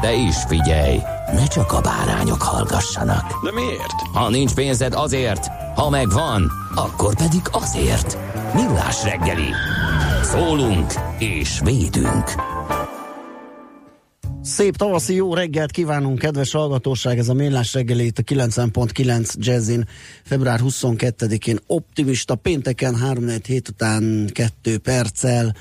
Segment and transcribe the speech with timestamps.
[0.00, 0.98] De is figyelj,
[1.32, 3.44] ne csak a bárányok hallgassanak.
[3.44, 4.00] De miért?
[4.12, 8.18] Ha nincs pénzed azért, ha megvan, akkor pedig azért.
[8.54, 9.50] Millás reggeli.
[10.22, 12.30] Szólunk és védünk.
[14.42, 17.18] Szép tavaszi jó reggelt kívánunk, kedves hallgatóság!
[17.18, 19.88] Ez a Mélás reggeli itt a 90.9 Jazzin
[20.24, 25.54] február 22-én optimista pénteken 3 hét után 2 perccel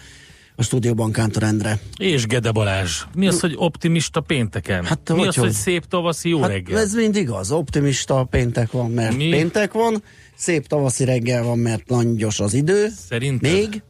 [0.56, 1.80] a stúdióban Kántor Endre.
[1.98, 3.02] És Gede Balázs.
[3.16, 4.86] Mi az, hogy optimista pénteken?
[4.86, 5.44] Hát, Mi hogy az, hogy?
[5.44, 6.80] hogy szép tavaszi jó Hát reggel?
[6.80, 9.30] ez mind igaz, optimista péntek van, mert Mi?
[9.30, 10.04] péntek van,
[10.36, 12.88] szép tavaszi reggel van, mert langyos az idő.
[13.10, 13.52] Szerinted?
[13.52, 13.82] Még?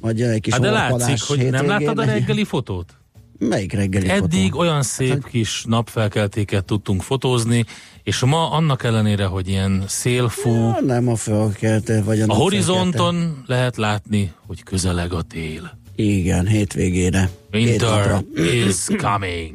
[0.00, 2.92] Vagy egy kis Hát de látszik, hogy nem láttad a reggeli fotót?
[3.38, 4.58] Melyik reggeli Eddig fotó?
[4.58, 7.64] olyan szép kis napfelkeltéket tudtunk fotózni,
[8.02, 12.34] és ma annak ellenére, hogy ilyen szél fú, Ah, Nem a fölkelte, vagy a, a
[12.34, 15.78] horizonton lehet látni, hogy közeleg a tél.
[16.00, 17.30] Igen, hétvégére.
[17.52, 18.24] Winter
[18.68, 19.54] is coming.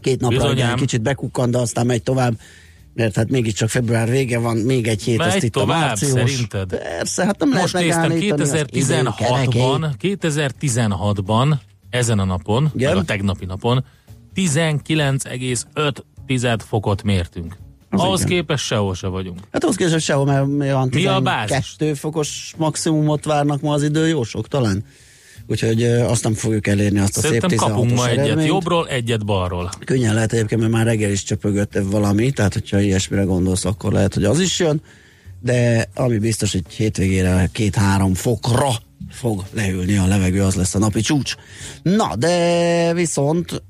[0.00, 0.56] Két napra Bizonyám.
[0.56, 2.38] igen, kicsit bekukkan, de aztán megy tovább,
[2.94, 6.10] mert hát mégiscsak február vége van, még egy hét, Megy azt itt tovább, a március.
[6.12, 6.68] szerinted?
[6.78, 9.62] Persze, hát nem Most lehet megállítani az idő kerekei.
[9.62, 11.54] 2016-ban, 2016-ban,
[11.90, 12.96] ezen a napon, Igen?
[12.96, 13.84] a tegnapi napon
[14.34, 17.56] 19,5 fokot mértünk.
[17.90, 18.32] Az Ahhoz igen.
[18.32, 19.38] képest sehol se vagyunk.
[19.52, 21.48] Hát ahhoz képest sehol, mert mi van Mi a bázis?
[21.76, 24.84] 12 fokos maximumot várnak ma az idő, jó sok talán.
[25.48, 28.48] Úgyhogy azt nem fogjuk elérni azt a Szerintem szép 16-os kapunk ma egyet eredményt.
[28.48, 29.70] jobbról, egyet balról.
[29.84, 34.14] Könnyen lehet egyébként, mert már reggel is csöpögött valami, tehát hogyha ilyesmire gondolsz, akkor lehet,
[34.14, 34.82] hogy az is jön,
[35.40, 38.68] de ami biztos, hogy hétvégére két-három fokra
[39.10, 41.34] fog leülni a levegő, az lesz a napi csúcs.
[41.82, 43.62] Na, de viszont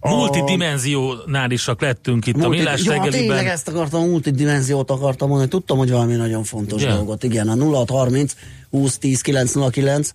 [0.00, 3.46] a- Multidimensionálisak lettünk itt a Multi- Millás ja, tényleg reggeliben.
[3.46, 6.94] ezt akartam, multidimenziót akartam mondani, tudtam, hogy valami nagyon fontos Igen.
[6.96, 7.24] dolgot.
[7.24, 8.34] Igen, a 0630
[8.70, 10.10] 20 10 909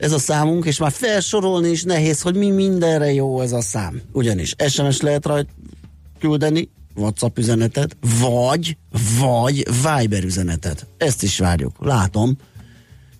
[0.00, 4.00] ez a számunk, és már felsorolni is nehéz, hogy mi mindenre jó ez a szám.
[4.12, 5.48] Ugyanis SMS lehet rajt
[6.18, 8.76] küldeni, WhatsApp üzenetet, vagy,
[9.20, 10.86] vagy Viber üzenetet.
[10.96, 11.76] Ezt is várjuk.
[11.78, 12.36] Látom.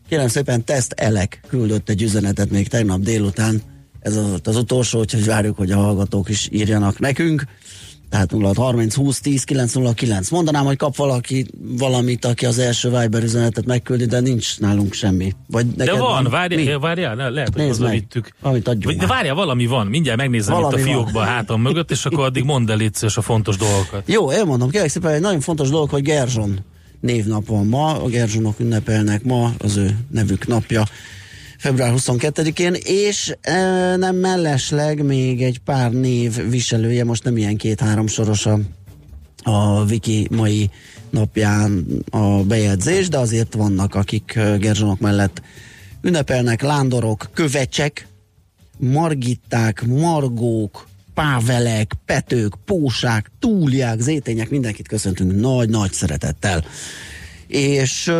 [0.09, 3.63] Kérem szépen, Teszt Elek küldött egy üzenetet még tegnap délután.
[4.01, 7.45] Ez volt az utolsó, úgyhogy várjuk, hogy a hallgatók is írjanak nekünk.
[8.11, 10.31] Tehát 0630 20 10 909.
[10.31, 11.47] Mondanám, hogy kap valaki
[11.79, 15.33] valamit, aki az első Viber üzenetet megküldi, de nincs nálunk semmi.
[15.47, 16.31] Vagy De neked van, Mi?
[16.31, 17.89] várjál, várjál, le- lehet, hogy Nézd meg.
[17.89, 18.31] hazavittük.
[18.41, 20.95] Amit adjunk Vagy- De várjál, valami van, mindjárt megnézem Valami itt a van.
[20.95, 24.03] fiókba a hátam mögött, és akkor addig mondd el légy szíves a fontos dolgokat.
[24.07, 26.59] Jó, elmondom, kérlek szépen, egy nagyon fontos dolog, hogy Gerzson
[27.01, 30.85] névnap van ma, a Gerzsonok ünnepelnek ma, az ő nevük napja
[31.61, 38.07] február 22-én, és e, nem mellesleg még egy pár név viselője, most nem ilyen két-három
[38.07, 38.59] soros a,
[39.43, 40.71] a Wiki mai
[41.11, 45.43] napján a bejegyzés, de azért vannak, akik ö, Gerzsonok mellett
[46.03, 48.07] ünnepelnek, lándorok, kövecsek,
[48.79, 56.65] margitták, margók, pávelek, petők, pósák, túliák, zétények, mindenkit köszöntünk nagy-nagy szeretettel.
[57.47, 58.13] És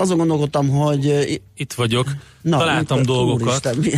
[0.00, 2.06] azon gondolkodtam, hogy Itt vagyok,
[2.42, 3.42] na, találtam dolgokat.
[3.46, 3.76] Úristen,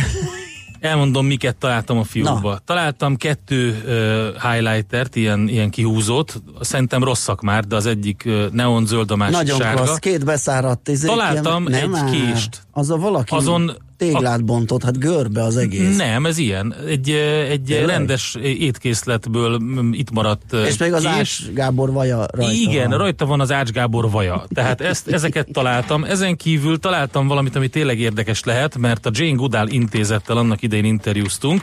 [0.79, 2.49] Elmondom, miket találtam a fiókba.
[2.51, 2.59] Na.
[2.65, 6.41] Találtam kettő uh, highlightert, ilyen, ilyen kihúzót.
[6.61, 9.81] Szerintem rosszak már, de az egyik uh, neonzöld, a másik Nagyon sárga.
[9.81, 12.11] klassz, két beszáradt izé, Találtam ilyen- egy nem már.
[12.11, 12.61] kést.
[12.71, 13.71] Az a valaki Azon
[14.05, 15.97] téglát bontott, hát görbe az egész.
[15.97, 16.75] Nem, ez ilyen.
[16.87, 17.09] Egy,
[17.49, 17.87] egy Tényleg?
[17.87, 19.59] rendes étkészletből
[19.91, 21.05] itt maradt És még az.
[21.05, 22.97] Ács Gábor vaja rajta Igen, van.
[22.97, 24.45] rajta van az Ács Gábor vaja.
[24.53, 26.03] Tehát ezt, ezeket találtam.
[26.03, 30.85] Ezen kívül találtam valamit, ami tényleg érdekes lehet, mert a Jane Goodall intézettel annak idején
[30.85, 31.61] interjúztunk,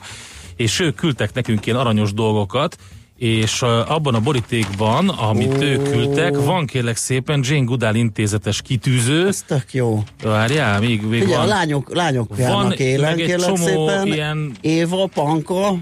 [0.56, 2.76] és ők küldtek nekünk ilyen aranyos dolgokat,
[3.18, 5.62] és abban a borítékban, amit Ó.
[5.62, 9.26] ők küldtek, van kérlek szépen Jane Goodall intézetes kitűző.
[9.26, 10.02] Ez tök jó.
[10.22, 11.46] Várjál, még, még a van.
[11.46, 14.06] lányok, lányok Van élen, meg egy csomó szépen.
[14.06, 15.76] ilyen- Éva, Panka,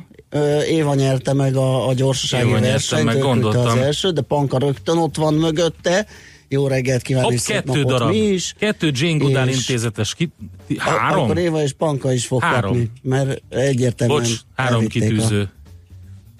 [0.68, 3.66] Éva nyerte meg a, a gyorsasági Éva versenyt, meg, gondoltam.
[3.66, 6.06] az első, de Panka rögtön ott van mögötte.
[6.48, 8.08] Jó reggelt kívánok, Hopp, kettő darab.
[8.08, 8.54] mi is.
[8.58, 10.32] Kettő Jane Goodall intézetes ki...
[10.68, 11.22] A- Három?
[11.24, 12.70] Akkor Éva és Panka is fog Három.
[12.70, 15.40] kapni, mert egyértelműen Bocs, három kitűző.
[15.42, 15.48] A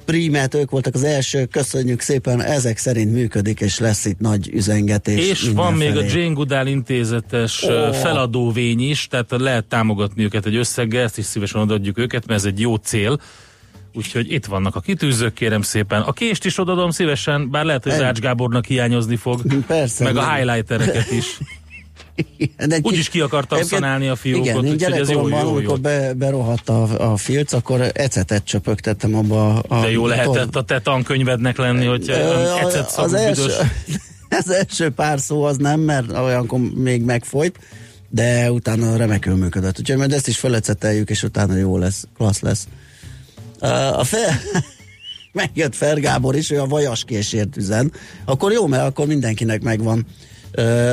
[0.07, 5.29] prímet, ők voltak az első, köszönjük szépen, ezek szerint működik, és lesz itt nagy üzengetés.
[5.29, 6.03] És van még a.
[6.03, 7.93] Jane Goodall intézetes oh.
[7.93, 12.47] feladóvény is, tehát lehet támogatni őket egy összeggel, ezt is szívesen odaadjuk őket, mert ez
[12.47, 13.21] egy jó cél.
[13.95, 16.03] Úgyhogy itt vannak a kitűzők, kérem szépen.
[16.03, 17.99] A kést is odadom szívesen, bár lehet, hogy.
[17.99, 19.43] Rács Gábornak hiányozni fog.
[19.67, 20.35] Persze, meg a nem.
[20.35, 21.39] highlightereket is.
[22.67, 25.49] De Úgyis ki akartam Egyébként- szanálni a fiúkot, Igen, úgyhogy ez jó, jó, jó.
[25.49, 29.81] amikor be, berohadt a, a filc, akkor ecetet csöpögtettem abba a...
[29.81, 33.51] De jó lehetett a te tankönyvednek lenni, hogy ecet az, első,
[34.39, 37.59] az első pár szó az nem, mert olyankor még megfolyt,
[38.09, 39.79] de utána remekül működött.
[39.79, 42.69] Úgyhogy majd ezt is feleceteljük, és utána jó lesz, klassz lesz.
[43.93, 44.41] A fel...
[45.33, 47.93] Megjött Fergábor is, ő a vajaskésért üzen.
[48.25, 50.07] Akkor jó, mert akkor mindenkinek megvan.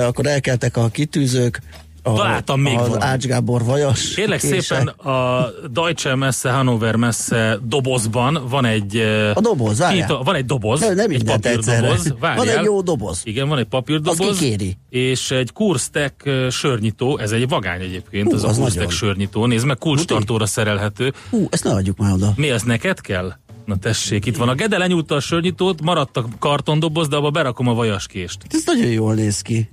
[0.08, 1.62] Akkor elkeltek a kitűzők,
[2.06, 3.04] a, Találtam még az valamit.
[3.04, 4.14] Ács Gábor vajas.
[4.14, 4.62] Kérlek kése.
[4.62, 8.98] szépen, a Deutsche Messe, Hannover Messe dobozban van egy...
[9.34, 10.22] A doboz, várjál.
[10.24, 12.14] Van egy doboz, Nem, nem egy papírdoboz.
[12.20, 13.22] Van egy jó doboz.
[13.24, 14.20] Igen, van egy papírdoboz.
[14.20, 14.78] Azt kikéri.
[14.90, 18.92] És egy Kurstek eh, sörnyitó, ez egy vagány egyébként, Hú, ez a az Kurstek nagyon.
[18.92, 19.46] sörnyitó.
[19.46, 21.14] Nézd meg, kulcstartóra szerelhető.
[21.30, 22.34] Hú, ezt ne adjuk már oda.
[22.36, 23.34] Mi ez neked kell?
[23.66, 27.68] Na tessék, itt van a Gede, lenyúlta a sörnyitót, maradt a kartondoboz, de abba berakom
[27.68, 28.38] a vajaskést.
[28.50, 29.70] Ez nagyon jól néz ki.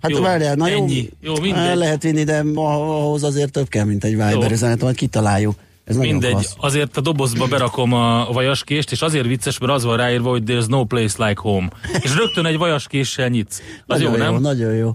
[0.00, 1.08] Hát Jó, jó, várjál, na ennyi.
[1.20, 4.44] jó, Jó, el lehet vinni, de ahhoz azért több kell, mint egy Viber Jó.
[4.50, 5.54] üzenet, majd kitaláljuk.
[5.84, 6.54] Ez Mindegy, klassz.
[6.58, 10.66] azért a dobozba berakom a vajaskést, és azért vicces, mert az van ráírva, hogy there's
[10.68, 11.68] no place like home.
[12.00, 13.62] És rögtön egy vajaskéssel nyitsz.
[13.86, 14.40] Az nagyon jó, nem?
[14.40, 14.92] Nagyon jó.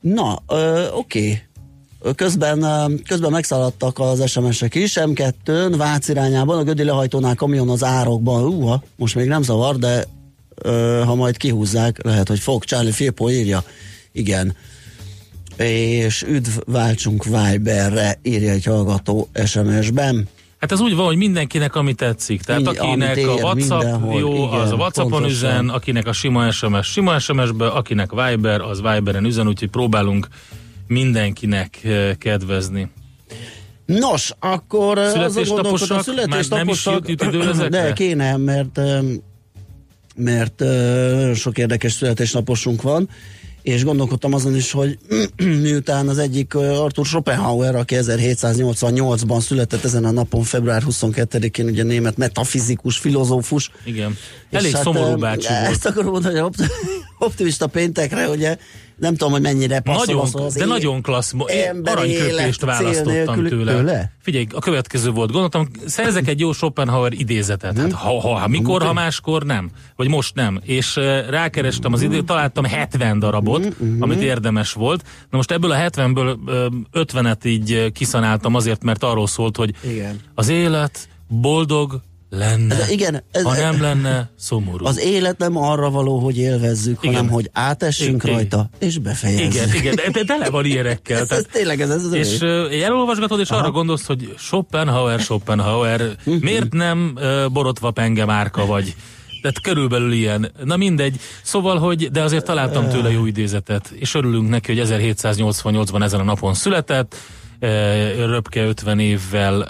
[0.00, 1.42] Na, ö, oké.
[2.16, 2.64] Közben,
[3.08, 8.82] közben megszaladtak az SMS-ek is, M2-n, Vác irányában, a Gödi lehajtónál kamion az árokban, Húha,
[8.96, 10.04] most még nem zavar, de
[10.54, 12.64] ö, ha majd kihúzzák, lehet, hogy fog.
[12.64, 13.62] Charlie Filippo írja,
[14.12, 14.56] igen.
[15.56, 20.28] És üdv, váltsunk Viberre, írja egy hallgató SMS-ben.
[20.60, 22.42] Hát ez úgy van, hogy mindenkinek ami tetszik.
[22.42, 25.50] Tehát akinek ér, a WhatsApp mindenhol, jó, igen, az a WhatsAppon pontosan.
[25.50, 30.28] üzen, akinek a sima SMS, sima SMS-be, akinek Viber, az Viberen üzen, úgyhogy próbálunk
[30.86, 32.90] mindenkinek eh, kedvezni.
[33.86, 35.88] Nos, akkor azon Születésnaposak?
[35.88, 37.68] gondolkodom, Már nem is jut idő ezekre?
[37.82, 39.20] de kéne, mert öm,
[40.16, 40.64] mert
[41.34, 43.08] sok érdekes születésnaposunk van,
[43.62, 44.98] és gondolkodtam azon is, hogy
[45.62, 52.16] miután az egyik Arthur Schopenhauer, aki 1788-ban született ezen a napon, február 22-én, ugye német
[52.16, 53.70] metafizikus, filozófus.
[53.84, 54.16] Igen.
[54.50, 55.66] Elég szomorú öm, bácsi volt.
[55.66, 56.70] Ezt akarom mondani, hogy opt-
[57.18, 58.56] optimista péntekre, ugye
[59.04, 61.32] nem tudom, hogy mennyire passzol Nagyon, az, az de nagyon klassz,
[61.84, 63.72] aranyköpést választottam tőle.
[63.74, 64.12] tőle?
[64.22, 65.30] Figyelj, a következő volt.
[65.30, 67.78] Gondoltam, szerzek egy jó Schopenhauer idézetet.
[67.78, 69.70] Hát, ha, ha, ha, mikor, ha máskor nem.
[69.96, 70.60] Vagy most nem.
[70.62, 75.02] És uh, rákerestem az időt, találtam 70 darabot, amit érdemes volt.
[75.30, 76.36] Na most ebből a 70-ből
[76.92, 80.20] uh, 50-et így kiszanáltam azért, mert arról szólt, hogy Igen.
[80.34, 82.00] az élet boldog
[82.36, 82.74] lenne.
[82.74, 84.86] Ez- igen, ez- ha nem lenne szomorú.
[84.86, 87.14] Az élet nem arra való, hogy élvezzük, Igen.
[87.14, 88.34] hanem hogy átessünk Igen.
[88.34, 89.52] rajta, és befejezzük.
[89.54, 91.16] igen, igen, de, de tele van ilyenekkel.
[91.16, 95.20] Ez, ez Tehát tényleg ez, ez az És uh, elolvasgatod, és arra gondolsz, hogy Schopenhauer,
[95.20, 98.94] Schopenhauer, miért nem uh, borotva penge márka vagy?
[99.42, 100.52] Tehát körülbelül ilyen.
[100.64, 101.20] Na mindegy.
[101.42, 106.24] Szóval, hogy, de azért találtam tőle jó idézetet, és örülünk neki, hogy 1788-ban ezen a
[106.24, 107.16] napon született,
[108.16, 109.62] röpke 50 évvel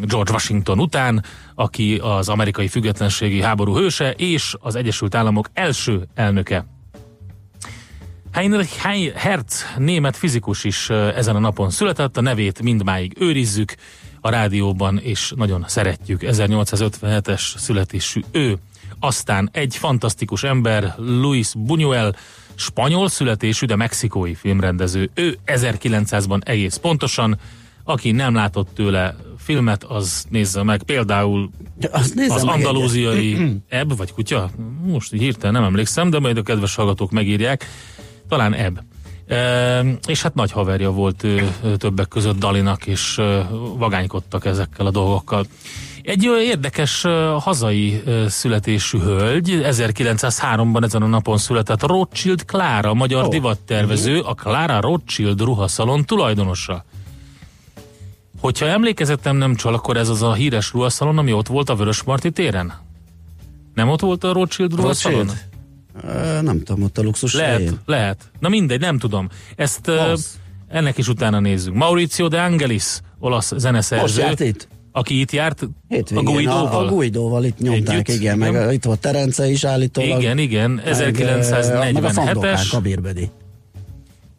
[0.00, 6.66] George Washington után, aki az amerikai függetlenségi háború hőse, és az Egyesült Államok első elnöke.
[8.32, 13.74] Heinrich Hei- Hertz, német fizikus is ezen a napon született, a nevét mindmáig őrizzük
[14.20, 16.20] a rádióban, és nagyon szeretjük.
[16.24, 18.58] 1857-es születésű ő.
[19.00, 22.14] Aztán egy fantasztikus ember, Luis Buñuel,
[22.54, 25.10] spanyol születésű, de mexikói filmrendező.
[25.14, 27.38] Ő 1900-ban egész pontosan,
[27.84, 29.16] aki nem látott tőle
[29.50, 31.50] filmet, az nézze meg például
[31.90, 32.66] Azt nézzem az meg egyet.
[32.66, 33.36] andalúziai
[33.68, 34.50] ebb, vagy kutya?
[34.86, 37.66] Most így hirtelen nem emlékszem, de majd a kedves hallgatók megírják.
[38.28, 38.82] Talán ebb.
[39.26, 44.90] E, és hát nagy haverja volt ő, többek között Dalinak, és e, vagánykodtak ezekkel a
[44.90, 45.46] dolgokkal.
[46.02, 52.94] Egy ö, érdekes ö, hazai ö, születésű hölgy, 1903-ban ezen a napon született Rothschild Klára,
[52.94, 53.28] magyar Ó.
[53.28, 56.84] divattervező, a Klára Rothschild ruhaszalon tulajdonosa.
[58.40, 62.28] Hogyha emlékezetem nem csal, akkor ez az a híres ruhaszalon, ami ott volt a Vörösmarty
[62.28, 62.72] téren?
[63.74, 65.30] Nem ott volt a Rothschild ruhaszalon?
[66.04, 67.78] Ö, Nem tudom, ott a luxus Lehet, helyén.
[67.86, 68.30] lehet.
[68.38, 69.28] Na mindegy, nem tudom.
[69.56, 70.38] Ezt Az.
[70.68, 71.74] ennek is utána nézzük.
[71.74, 72.84] Maurizio de Angelis,
[73.18, 74.20] olasz Most zeneszerző.
[74.22, 74.68] járt itt?
[74.92, 76.66] Aki itt járt, Hétvégén, a Guidóval?
[76.66, 78.52] A, a Guidóval itt nyomták, Együtt, igen, igen.
[78.52, 80.20] meg itt volt Terence is állítólag.
[80.20, 83.39] Igen, igen, Meg, meg a 1947-es.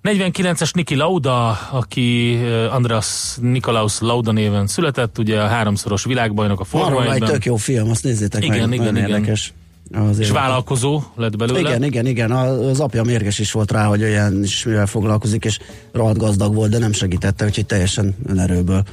[0.04, 2.40] 49-es Niki Lauda, aki
[2.72, 7.56] Andras Nikolaus Lauda néven született, ugye a háromszoros világbajnok a Forma egy 1-ben, tök jó
[7.56, 9.10] film, azt nézzétek Igen, meg, igen, igen.
[9.10, 9.54] érdekes.
[9.94, 11.60] Az és vállalkozó lett belőle.
[11.60, 12.32] Igen, igen, igen.
[12.32, 15.60] Az apja mérges is volt rá, hogy olyan is mivel foglalkozik, és
[15.92, 18.84] rohadt gazdag volt, de nem segítette, úgyhogy teljesen önerőből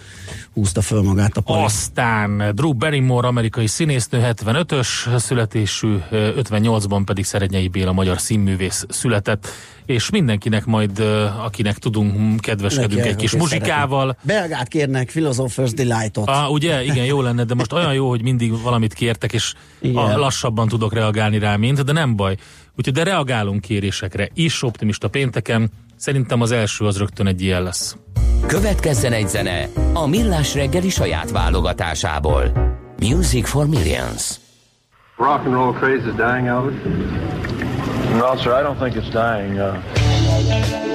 [0.58, 1.62] húzta föl magát a pali.
[1.64, 9.48] Aztán Drew Barrymore, amerikai színésznő, 75-ös születésű, 58-ban pedig Szerednyei Béla, magyar színművész született,
[9.86, 14.00] és mindenkinek majd, eh, akinek tudunk, kedveskedünk Neki, egy kis muzsikával.
[14.00, 14.26] szereti.
[14.26, 16.28] Belgát kérnek, Philosophers Delight-ot.
[16.28, 16.84] Ah, ugye?
[16.84, 20.18] Igen, jó lenne, de most olyan jó, hogy mindig valamit kértek, és Igen.
[20.18, 22.36] lassabban tudok reagálni rá, mint, de nem baj.
[22.76, 25.70] Úgyhogy de reagálunk kérésekre is, optimista pénteken.
[25.98, 27.96] Szerintem az első az rögtön egy ilyen lesz.
[28.46, 32.52] Következzen egy zene a Millás reggeli saját válogatásából.
[33.00, 34.34] Music for Millions.
[35.18, 36.72] rock and roll craze is dying out?
[38.14, 39.58] No, sir, I don't think it's dying.
[39.58, 40.87] Uh,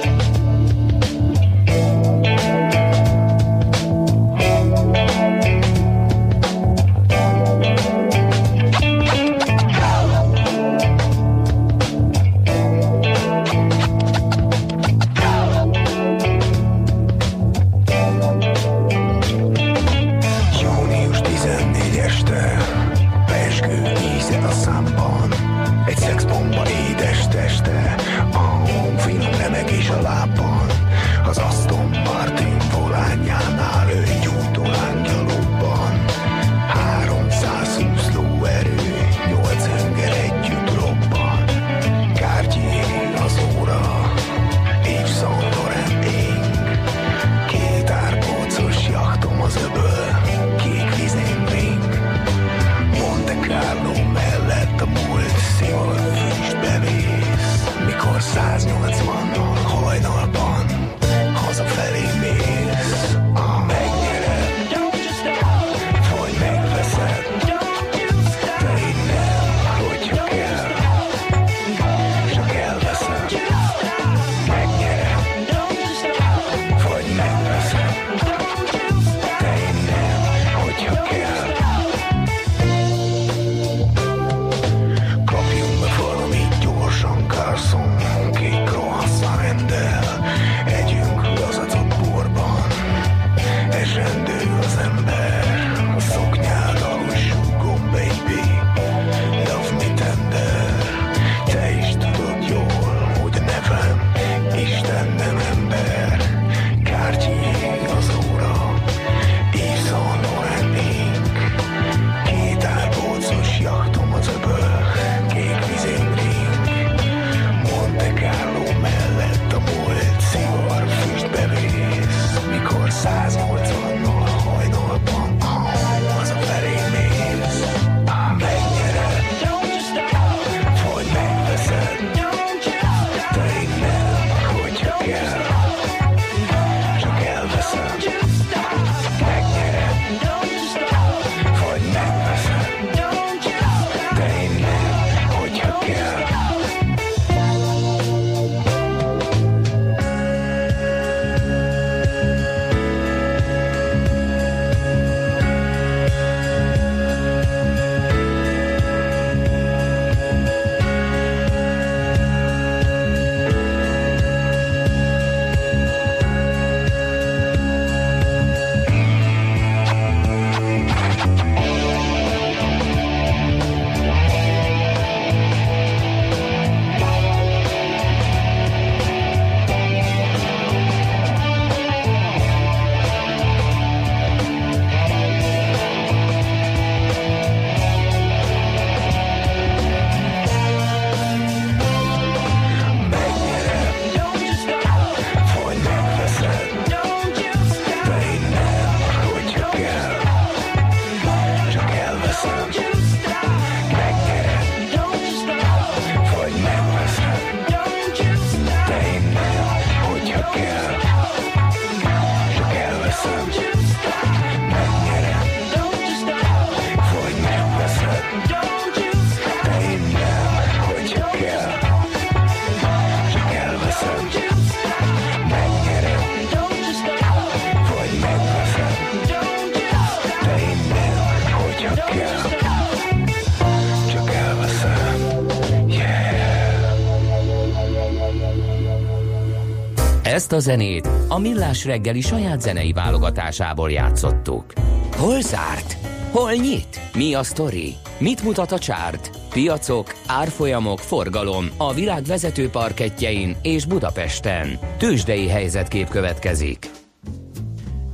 [240.34, 244.72] Ezt a zenét a Millás reggeli saját zenei válogatásából játszottuk.
[245.16, 245.96] Hol zárt?
[246.30, 247.00] Hol nyit?
[247.12, 247.94] Mi a sztori?
[248.18, 249.30] Mit mutat a csárt?
[249.50, 254.78] Piacok, árfolyamok, forgalom a világ vezető parketjein és Budapesten.
[254.98, 256.90] Tősdei helyzetkép következik.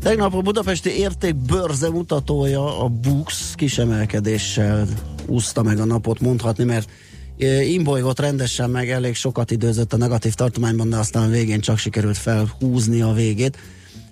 [0.00, 4.86] Tegnap a budapesti érték bőrze mutatója a Bux kisemelkedéssel
[5.26, 6.90] úszta meg a napot mondhatni, mert
[7.42, 13.00] imbolygott rendesen meg, elég sokat időzött a negatív tartományban, de aztán végén csak sikerült felhúzni
[13.00, 13.58] a végét.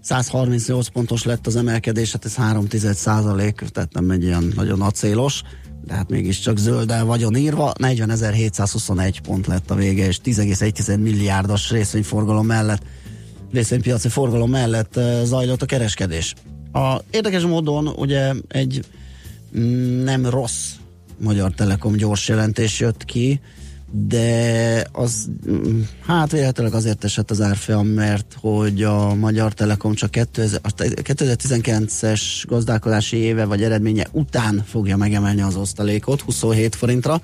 [0.00, 5.42] 138 pontos lett az emelkedés, hát ez 3 százalék, tehát nem egy ilyen nagyon acélos,
[5.84, 12.46] de hát mégiscsak zölddel vagyon írva, 40.721 pont lett a vége, és 10,1 milliárdos részvényforgalom
[12.46, 12.82] mellett
[13.52, 16.34] részvénypiaci forgalom mellett zajlott a kereskedés.
[16.72, 18.84] A, érdekes módon ugye egy
[19.58, 20.70] mm, nem rossz
[21.20, 23.40] Magyar Telekom gyors jelentés jött ki,
[23.90, 25.28] de az
[26.06, 33.44] hát véletlenül azért esett az árfolyam, mert hogy a Magyar Telekom csak 2019-es gazdálkodási éve
[33.44, 37.20] vagy eredménye után fogja megemelni az osztalékot 27 forintra.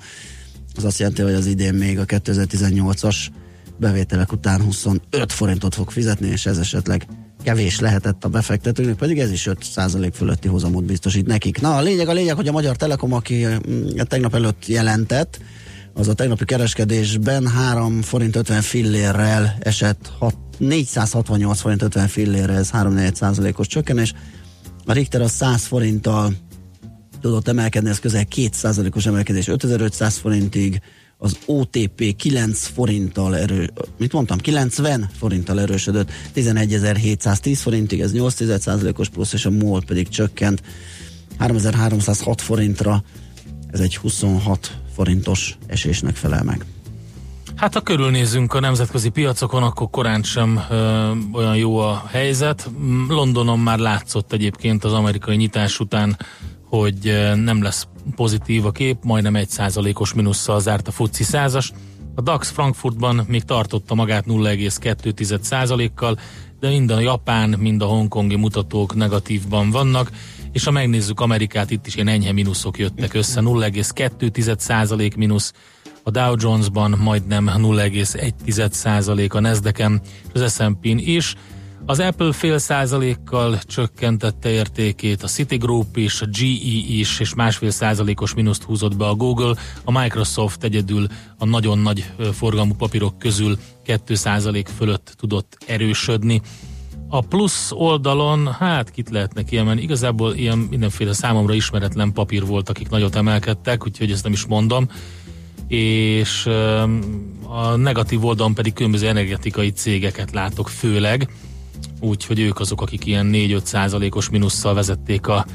[0.75, 3.15] Az azt jelenti, hogy az idén még a 2018-as
[3.77, 7.07] bevételek után 25 forintot fog fizetni, és ez esetleg
[7.45, 11.61] kevés lehetett a befektetőnek, pedig ez is 5% fölötti hozamot biztosít nekik.
[11.61, 15.39] Na, a lényeg a lényeg, hogy a Magyar Telekom, aki mm, tegnap előtt jelentett,
[15.93, 22.69] az a tegnapi kereskedésben 3 forint 50 fillérrel esett 6, 468 forint 50 fillérre, ez
[22.69, 22.99] 3
[23.55, 24.13] os csökkenés.
[24.85, 26.33] A Richter a 100 forinttal
[27.21, 30.81] tudott emelkedni, ez közel 2 os emelkedés 5500 forintig,
[31.17, 39.33] az OTP 9 forinttal erő, mit mondtam, 90 forinttal erősödött, 11.710 forintig, ez 8,1%-os plusz,
[39.33, 40.61] és a MOL pedig csökkent
[41.37, 43.03] 3306 forintra,
[43.71, 46.65] ez egy 26 forintos esésnek felel meg.
[47.55, 52.69] Hát ha körülnézünk a nemzetközi piacokon, akkor korán sem ö, olyan jó a helyzet.
[53.07, 56.17] Londonon már látszott egyébként az amerikai nyitás után,
[56.69, 61.71] hogy nem lesz pozitív a kép, majdnem egy százalékos minusszal zárt a FUCI százas.
[62.15, 66.19] A DAX Frankfurtban még tartotta magát 0,2 százalékkal,
[66.59, 70.11] de mind a japán, mind a hongkongi mutatók negatívban vannak,
[70.51, 75.53] és ha megnézzük Amerikát, itt is ilyen enyhe mínuszok jöttek össze, 0,2 százalék mínusz,
[76.03, 80.01] a Dow Jonesban majdnem 0,1 százalék a Nasdaq-en,
[80.33, 81.35] az S&P-n is,
[81.85, 86.45] az Apple fél százalékkal csökkentette értékét, a Citigroup is, a GE
[86.87, 92.11] is, és másfél százalékos mínuszt húzott be a Google, a Microsoft egyedül a nagyon nagy
[92.33, 96.41] forgalmú papírok közül 2 százalék fölött tudott erősödni.
[97.09, 102.89] A plusz oldalon, hát kit lehetne kiemelni, igazából ilyen mindenféle számomra ismeretlen papír volt, akik
[102.89, 104.89] nagyot emelkedtek, úgyhogy ezt nem is mondom.
[105.67, 106.45] És
[107.47, 111.29] a negatív oldalon pedig különböző energetikai cégeket látok főleg,
[111.99, 115.45] úgyhogy ők azok, akik ilyen 4-5 százalékos minusszal vezették a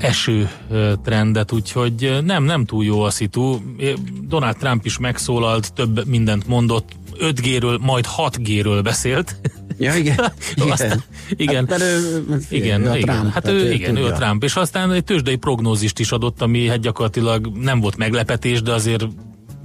[0.00, 0.50] eső
[1.04, 3.58] trendet, úgyhogy nem, nem túl jó a szitu.
[4.28, 9.36] Donald Trump is megszólalt, több mindent mondott, 5G-ről, majd 6G-ről beszélt.
[9.78, 10.32] Ja, igen.
[10.54, 10.70] igen.
[10.72, 11.66] Aztán, igen.
[11.68, 13.16] Hát, ő, igen, ő a igen.
[13.16, 14.42] Trump, hát ő, igen, ő a Trump.
[14.42, 19.06] És aztán egy tőzsdei prognózist is adott, ami hát gyakorlatilag nem volt meglepetés, de azért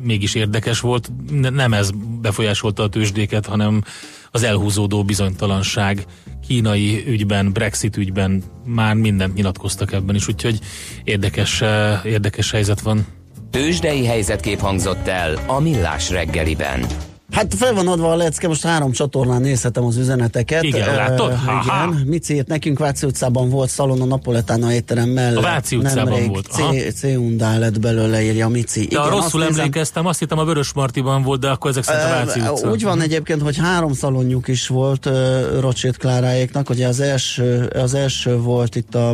[0.03, 1.11] mégis érdekes volt.
[1.51, 1.89] Nem ez
[2.21, 3.83] befolyásolta a tőzsdéket, hanem
[4.31, 6.05] az elhúzódó bizonytalanság
[6.47, 10.59] kínai ügyben, Brexit ügyben már mindent nyilatkoztak ebben is, úgyhogy
[11.03, 13.05] érdekes, eh, érdekes helyzet van.
[13.51, 16.85] Tőzsdei helyzetkép hangzott el a Millás reggeliben.
[17.31, 20.63] Hát fel van adva a lecke, most három csatornán nézhetem az üzeneteket.
[20.63, 21.31] Igen, látod?
[21.31, 22.03] Uh, igen.
[22.05, 22.79] Mit írt nekünk?
[22.79, 25.37] Váci utcában volt szalon a Napoletán étterem mellett.
[25.37, 26.47] A Váci utcában Nemrég volt.
[26.47, 27.03] C, C
[27.39, 28.81] lett belőle, írja Mici.
[28.81, 32.03] Igen, de rosszul azt emlékeztem, azt hittem a Vörös Martiban volt, de akkor ezek szerint
[32.03, 32.69] a Váci utca.
[32.69, 37.93] Úgy van egyébként, hogy három szalonjuk is volt uh, Rocsét Kláráéknak, ugye az első, az
[37.93, 39.09] első volt itt a,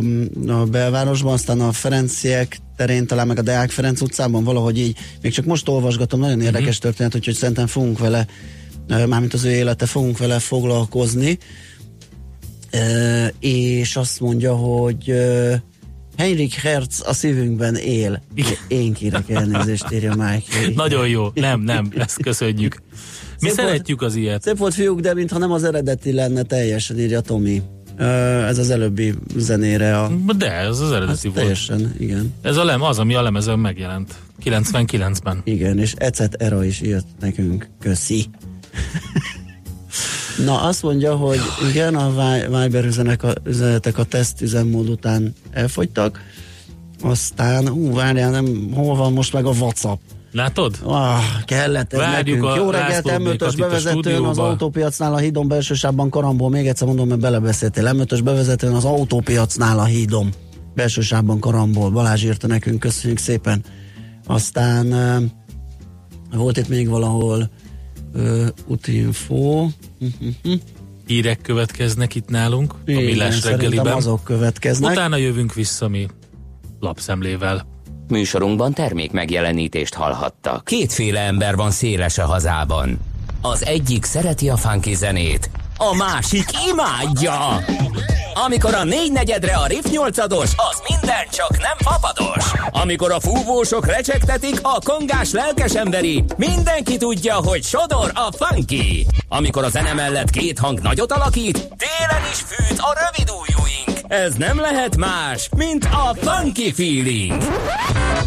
[0.48, 5.32] a belvárosban, aztán a Ferenciek terén, talán meg a Deák Ferenc utcában, valahogy így, még
[5.32, 6.82] csak most olvasgatom, nagyon érdekes uh-huh.
[6.82, 8.26] történet, úgyhogy szerintem fogunk vele,
[8.88, 11.38] mármint az ő élete, fogunk vele foglalkozni.
[12.70, 15.14] E, és azt mondja, hogy
[16.16, 18.22] Henrik Herz a szívünkben él.
[18.68, 20.70] Én kérek elnézést, írja Mike.
[20.82, 21.28] Nagyon jó.
[21.34, 22.82] Nem, nem, ezt köszönjük.
[23.40, 24.42] Mi szép szeretjük volt, az ilyet.
[24.42, 27.62] Szép volt fiúk, de mintha nem az eredeti lenne teljesen, írja Tomi.
[28.46, 30.10] Ez az előbbi zenére a...
[30.36, 31.40] De ez az eredeti volt.
[31.40, 32.34] Teljesen, igen.
[32.42, 34.14] Ez a lem, az, ami a lemezen megjelent.
[34.44, 35.40] 99-ben.
[35.44, 37.68] Igen, és Ecet Era is írt nekünk.
[37.80, 38.26] Köszi.
[40.44, 42.10] Na, azt mondja, hogy igen, a
[42.60, 42.84] Viber
[43.44, 46.20] üzenetek a teszt üzemmód után elfogytak,
[47.02, 50.00] aztán, hú, várjál, nem, hol van most meg a WhatsApp?
[50.36, 50.78] Látod?
[50.84, 52.44] Ah, kellett ez Várjuk nekünk.
[52.44, 56.10] a Jó reggelt, László M5-ös Békat itt a bevezetőn az autópiacnál a hídon belső sávban
[56.10, 56.50] karambol.
[56.50, 57.90] Még egyszer mondom, mert belebeszéltél.
[57.92, 60.32] M5-ös bevezetőn az autópiacnál a hídon
[60.74, 61.90] belső sávban karambol.
[61.90, 63.64] Balázs írta nekünk, köszönjük szépen.
[64.26, 67.50] Aztán uh, volt itt még valahol
[68.14, 69.68] uh, útinfo.
[71.06, 73.92] Hírek következnek itt nálunk, a Igen, Millás szerintem reggeliben.
[73.96, 74.90] azok következnek.
[74.90, 76.06] Utána jövünk vissza mi
[76.80, 77.75] lapszemlével.
[78.08, 80.64] Műsorunkban termék megjelenítést hallhattak.
[80.64, 82.98] Kétféle ember van széles a hazában.
[83.42, 87.64] Az egyik szereti a funky zenét, a másik imádja.
[88.44, 92.44] Amikor a négy negyedre a Riff 8 az minden csak nem fapados.
[92.70, 99.06] Amikor a fúvósok recsegtetik, a kongás lelkes emberi, mindenki tudja, hogy sodor a funky.
[99.28, 103.75] Amikor a zene mellett két hang nagyot alakít, télen is fűt a rövid ujjúink.
[104.08, 107.42] Ez nem lehet más, mint a funky feeling.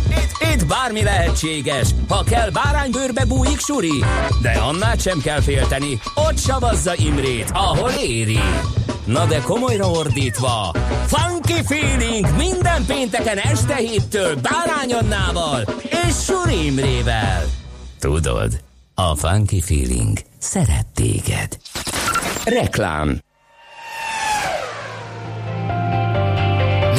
[0.10, 4.04] Itt, itt bármi lehetséges, ha kell báránybőrbe bújik suri,
[4.42, 8.40] de annál sem kell félteni, ott savazza Imrét, ahol éri.
[9.06, 10.74] Na de komolyra ordítva,
[11.08, 15.64] funky feeling minden pénteken este héttől Bárány Annával
[16.08, 17.44] és Suri Imrével.
[18.00, 18.62] Tudod,
[18.96, 21.58] a funky feeling szeret téged.
[22.46, 23.20] Reklám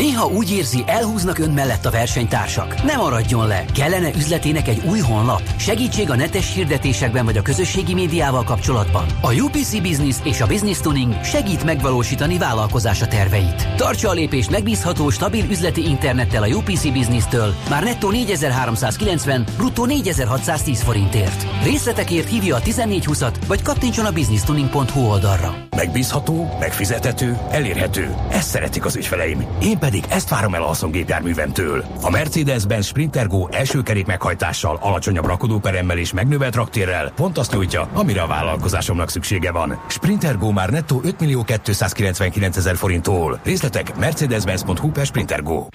[0.01, 2.83] Néha úgy érzi, elhúznak ön mellett a versenytársak.
[2.83, 3.65] Nem maradjon le!
[3.75, 5.43] Kellene üzletének egy új honlap?
[5.57, 9.07] Segítség a netes hirdetésekben vagy a közösségi médiával kapcsolatban?
[9.21, 13.75] A UPC Business és a Business Tuning segít megvalósítani vállalkozása terveit.
[13.77, 20.83] Tartsa a lépést megbízható, stabil üzleti internettel a UPC Business-től már nettó 4390, bruttó 4610
[20.83, 21.47] forintért.
[21.63, 25.55] Részletekért hívja a 1420-at, vagy kattintson a businesstuning.hu oldalra.
[25.77, 28.15] Megbízható, megfizethető, elérhető.
[28.31, 29.47] Ezt szeretik az ügyfeleim.
[29.63, 31.85] Én pedig ezt várom el a haszongépjárművemtől.
[32.03, 37.89] A Mercedes-Benz Sprinter Go első kerék meghajtással, alacsonyabb rakodóperemmel és megnövelt raktérrel pont azt nyújtja,
[37.95, 39.83] amire a vállalkozásomnak szüksége van.
[39.89, 43.41] Sprinter Go már nettó 5 millió 299 ezer forinttól.
[43.43, 45.67] Részletek mercedes-benz.hu per Sprinter Go.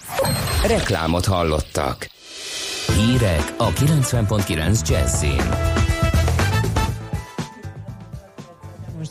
[0.67, 2.09] Reklámot hallottak.
[2.97, 5.83] Hírek a 90.9 Jazzin.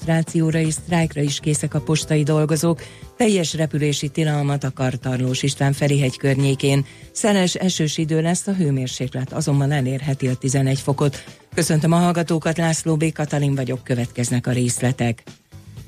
[0.04, 2.80] demonstrációra és sztrájkra is készek a postai dolgozók.
[3.16, 6.86] Teljes repülési tilalmat akar Tarlós István Ferihegy környékén.
[7.12, 11.24] Szeles esős idő lesz, a hőmérséklet azonban elérheti a 11 fokot.
[11.54, 13.12] Köszöntöm a hallgatókat, László B.
[13.12, 15.22] Katalin vagyok, következnek a részletek.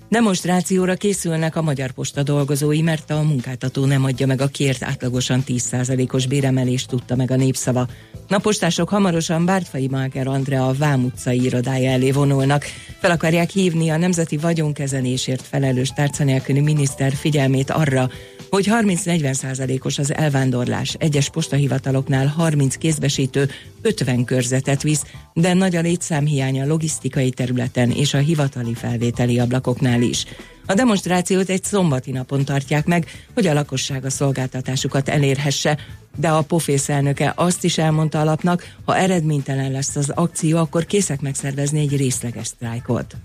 [0.09, 5.45] Demonstrációra készülnek a Magyar Posta dolgozói, mert a munkáltató nem adja meg a kért átlagosan
[5.47, 7.87] 10%-os béremelést tudta meg a népszava.
[8.29, 12.65] A postások hamarosan Bártfai Máger Andrea a Vám utcai irodája elé vonulnak.
[12.99, 18.11] Fel akarják hívni a Nemzeti Vagyonkezelésért felelős tárca nélküli miniszter figyelmét arra,
[18.51, 20.95] hogy 30-40%-os az elvándorlás.
[20.99, 23.51] Egyes postahivataloknál 30 kézbesítő
[23.87, 30.03] 50 körzetet visz, de nagy a létszámhiány a logisztikai területen és a hivatali felvételi ablakoknál
[30.03, 30.25] is.
[30.67, 35.79] A demonstrációt egy szombati napon tartják meg, hogy a lakosság a szolgáltatásukat elérhesse,
[36.17, 41.21] de a pofész elnöke azt is elmondta alapnak, ha eredménytelen lesz az akció, akkor készek
[41.21, 43.17] megszervezni egy részleges sztrájkot.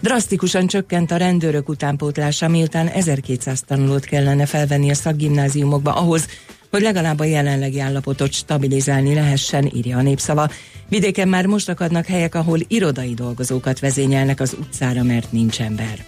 [0.00, 6.26] Drasztikusan csökkent a rendőrök utánpótlása, miután 1200 tanulót kellene felvenni a szakgimnáziumokba ahhoz,
[6.70, 10.50] hogy legalább a jelenlegi állapotot stabilizálni lehessen, írja a népszava.
[10.88, 16.04] Vidéken már most akadnak helyek, ahol irodai dolgozókat vezényelnek az utcára, mert nincs ember.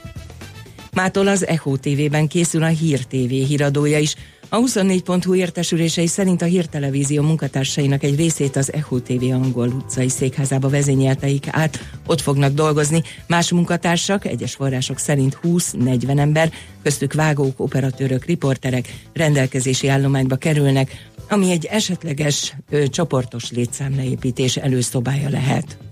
[0.92, 4.14] Mától az Echo TV-ben készül a Hír TV híradója is.
[4.48, 10.68] A 24.hu értesülései szerint a hírtelevízió munkatársainak egy részét az Echo TV angol utcai székházába
[10.68, 13.02] vezényelteik át, ott fognak dolgozni.
[13.26, 21.50] Más munkatársak, egyes források szerint 20-40 ember, köztük vágók, operatőrök, riporterek rendelkezési állományba kerülnek, ami
[21.50, 25.87] egy esetleges ö, csoportos létszámleépítés előszobája lehet.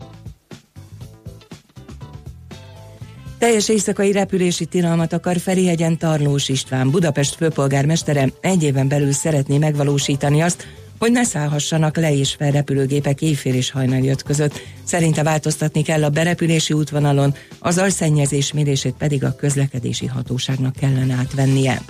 [3.39, 10.43] Teljes éjszakai repülési tilalmat akar Ferihegyen Tarlós István, Budapest főpolgármestere egy éven belül szeretné megvalósítani
[10.43, 10.67] azt,
[10.99, 14.61] hogy ne szállhassanak le és fel repülőgépek éjfél és hajnal között.
[14.85, 21.81] Szerinte változtatni kell a berepülési útvonalon, az alszennyezés mérését pedig a közlekedési hatóságnak kellene átvennie.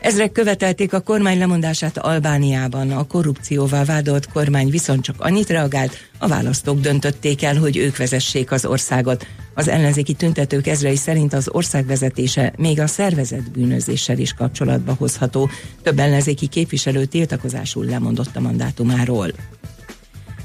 [0.00, 2.90] Ezrek követelték a kormány lemondását Albániában.
[2.90, 8.50] A korrupcióval vádolt kormány viszont csak annyit reagált, a választók döntötték el, hogy ők vezessék
[8.52, 9.26] az országot.
[9.54, 15.48] Az ellenzéki tüntetők ezrei szerint az ország vezetése még a szervezett bűnözéssel is kapcsolatba hozható.
[15.82, 19.32] Több ellenzéki képviselő tiltakozásul lemondott a mandátumáról.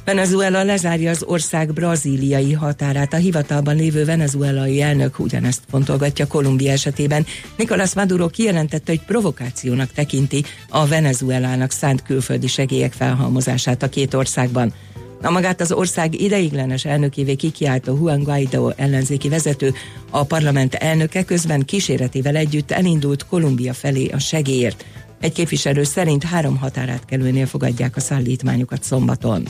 [0.05, 3.13] Venezuela lezárja az ország brazíliai határát.
[3.13, 7.25] A hivatalban lévő venezuelai elnök ugyanezt fontolgatja Kolumbia esetében.
[7.57, 14.73] Nicolás Maduro kijelentette, hogy provokációnak tekinti a Venezuelának szánt külföldi segélyek felhalmozását a két országban.
[15.21, 19.73] A magát az ország ideiglenes elnökévé kikiáltó Juan Guaido ellenzéki vezető,
[20.09, 24.85] a parlament elnöke közben kíséretével együtt elindult Kolumbia felé a segélyért.
[25.19, 29.47] Egy képviselő szerint három határátkelőnél fogadják a szállítmányokat szombaton.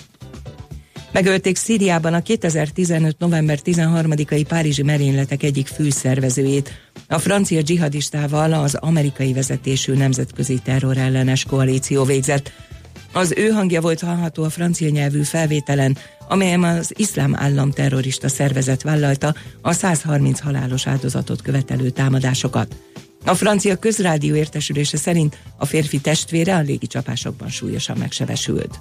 [1.12, 3.19] Megölték Szíriában a 2015.
[3.19, 6.71] november 13-ai párizsi merényletek egyik főszervezőjét,
[7.08, 12.51] a francia dzsihadistával az amerikai vezetésű nemzetközi terrorellenes koalíció végzett.
[13.11, 18.81] Az ő hangja volt hallható a francia nyelvű felvételen, amelyen az iszlám állam terrorista szervezet
[18.81, 22.75] vállalta a 130 halálos áldozatot követelő támadásokat.
[23.25, 28.79] A francia közrádió értesülése szerint a férfi testvére a légicsapásokban súlyosan megsebesült.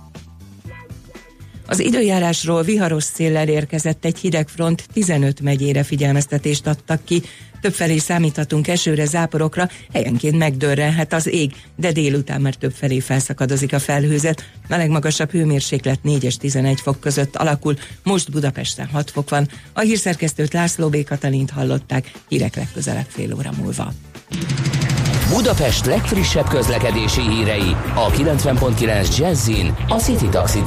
[1.66, 7.22] Az időjárásról viharos széllel érkezett egy hideg front, 15 megyére figyelmeztetést adtak ki.
[7.60, 14.50] Többfelé számíthatunk esőre, záporokra, helyenként megdörrenhet az ég, de délután már többfelé felszakadozik a felhőzet.
[14.68, 19.48] A legmagasabb hőmérséklet 4 és 11 fok között alakul, most Budapesten 6 fok van.
[19.72, 21.04] A hírszerkesztőt László B.
[21.04, 23.92] Katalint hallották, hírek legközelebb fél óra múlva.
[25.28, 30.62] Budapest legfrissebb közlekedési hírei a 90.9 Jazzin a City Taxi.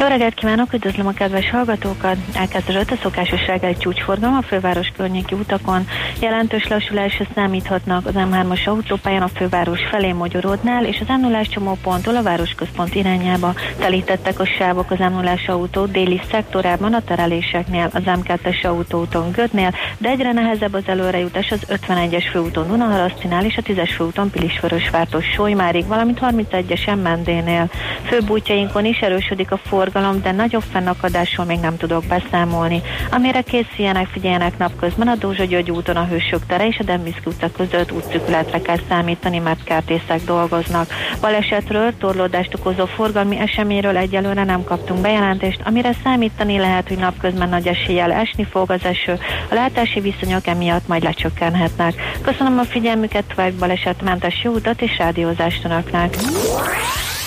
[0.00, 2.16] Jó reggelt kívánok, üdvözlöm a kedves hallgatókat!
[2.34, 5.86] Elkezdődött a szokásos reggel csúcsforgalom a főváros környéki utakon.
[6.20, 12.16] Jelentős lassulásra számíthatnak az M3-as autópályán a főváros felé Magyaródnál, és az m 0 csomóponttól
[12.16, 18.02] a városközpont irányába telítettek a sávok az m 0 autó déli szektorában a tereléseknél, az
[18.04, 23.90] M2-es autóúton Gödnél, de egyre nehezebb az előrejutás az 51-es főúton Dunaharasztinál és a 10-es
[23.96, 27.70] főúton Pilisvörösvártól Solymárig, valamint 31-es Mendénél.
[28.04, 32.82] Főbb útjainkon is erősödik a forgalom forgalom, de nagyobb fennakadásról még nem tudok beszámolni.
[33.10, 37.50] Amire készüljenek, figyeljenek napközben a Dózsa György úton a Hősök tere és a Dembiszki utca
[37.56, 40.92] között útszükületre kell számítani, mert kertészek dolgoznak.
[41.20, 47.66] Balesetről, torlódást okozó forgalmi eseményről egyelőre nem kaptunk bejelentést, amire számítani lehet, hogy napközben nagy
[47.66, 49.18] eséllyel esni fog az eső,
[49.50, 51.94] a látási viszonyok emiatt majd lecsökkenhetnek.
[52.22, 56.16] Köszönöm a figyelmüket, további balesetmentes jó utat és rádiózást önöknek.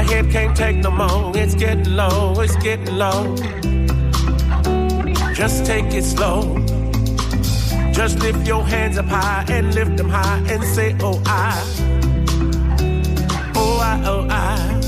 [0.00, 1.36] My head can't take no more.
[1.36, 3.36] It's getting low, it's getting low.
[5.34, 6.56] Just take it slow.
[7.92, 11.62] Just lift your hands up high and lift them high and say, Oh, I.
[13.54, 14.80] Oh, I, oh, I.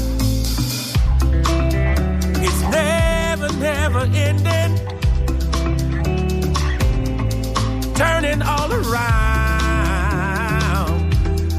[2.46, 4.78] It's never, never ending.
[7.94, 9.12] Turning all around.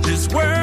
[0.04, 0.63] This world,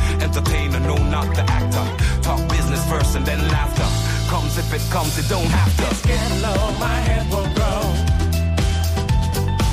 [0.21, 1.85] entertainer, no, not the actor.
[2.21, 3.87] Talk business first and then laughter.
[4.29, 5.83] Comes if it comes, it don't have to.
[5.91, 7.81] It's getting low, my head will grow.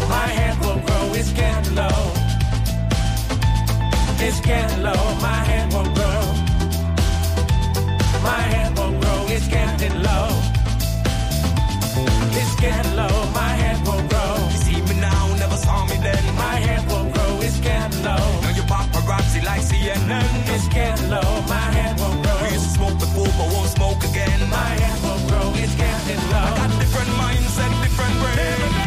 [0.09, 2.01] My head will grow, it's getting low.
[4.21, 6.23] It's getting low, my head will grow.
[8.23, 10.29] My head will grow, it's getting low.
[12.41, 14.35] It's getting low, my head will grow.
[14.53, 16.25] You see me now, never saw me then.
[16.35, 16.98] My head will
[19.59, 20.55] like CNN.
[20.55, 22.37] It's getting low, my head won't grow.
[22.43, 24.41] We used to smoke before, but won't smoke again.
[24.51, 26.39] My head won't grow, it's getting low.
[26.39, 28.78] I got different minds and different brains.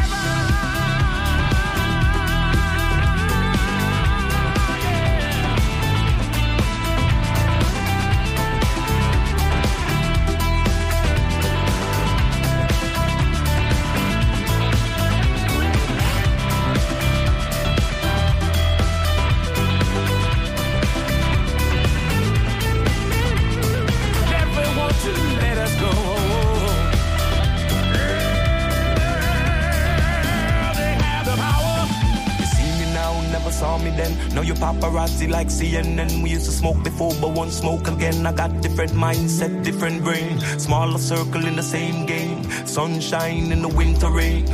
[33.61, 36.23] You paparazzi like CNN.
[36.23, 38.25] We used to smoke before, but won't smoke again.
[38.25, 40.39] I got different mindset, different brain.
[40.57, 42.43] Smaller circle in the same game.
[42.65, 44.47] Sunshine in the winter rain.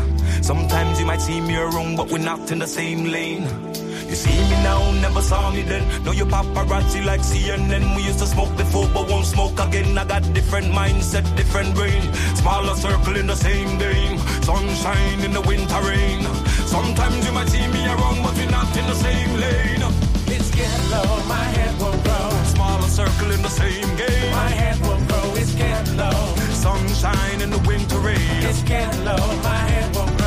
[0.43, 3.76] Sometimes you might see me around, but we're not in the same lane.
[4.09, 5.83] You see me now, never saw me then.
[6.03, 7.95] Know you paparazzi like CNN.
[7.95, 9.97] We used to smoke before, but won't smoke again.
[9.97, 12.01] I got different mindset, different brain.
[12.35, 14.17] Smaller circle in the same game.
[14.43, 16.23] Sunshine in the winter rain.
[16.65, 19.83] Sometimes you might see me around, but we're not in the same lane.
[20.27, 22.29] It's getting low, my head won't grow.
[22.55, 24.31] Smaller circle in the same game.
[24.31, 26.35] My head won't grow, it's getting low.
[26.65, 28.39] Sunshine in the winter rain.
[28.49, 28.63] It's
[29.03, 30.26] low, my head won't grow.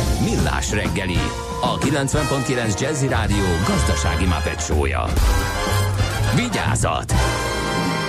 [0.23, 1.19] Millás reggeli,
[1.61, 5.05] a 90.9 Jazzy Rádió gazdasági mapetsója.
[6.35, 7.13] Vigyázat!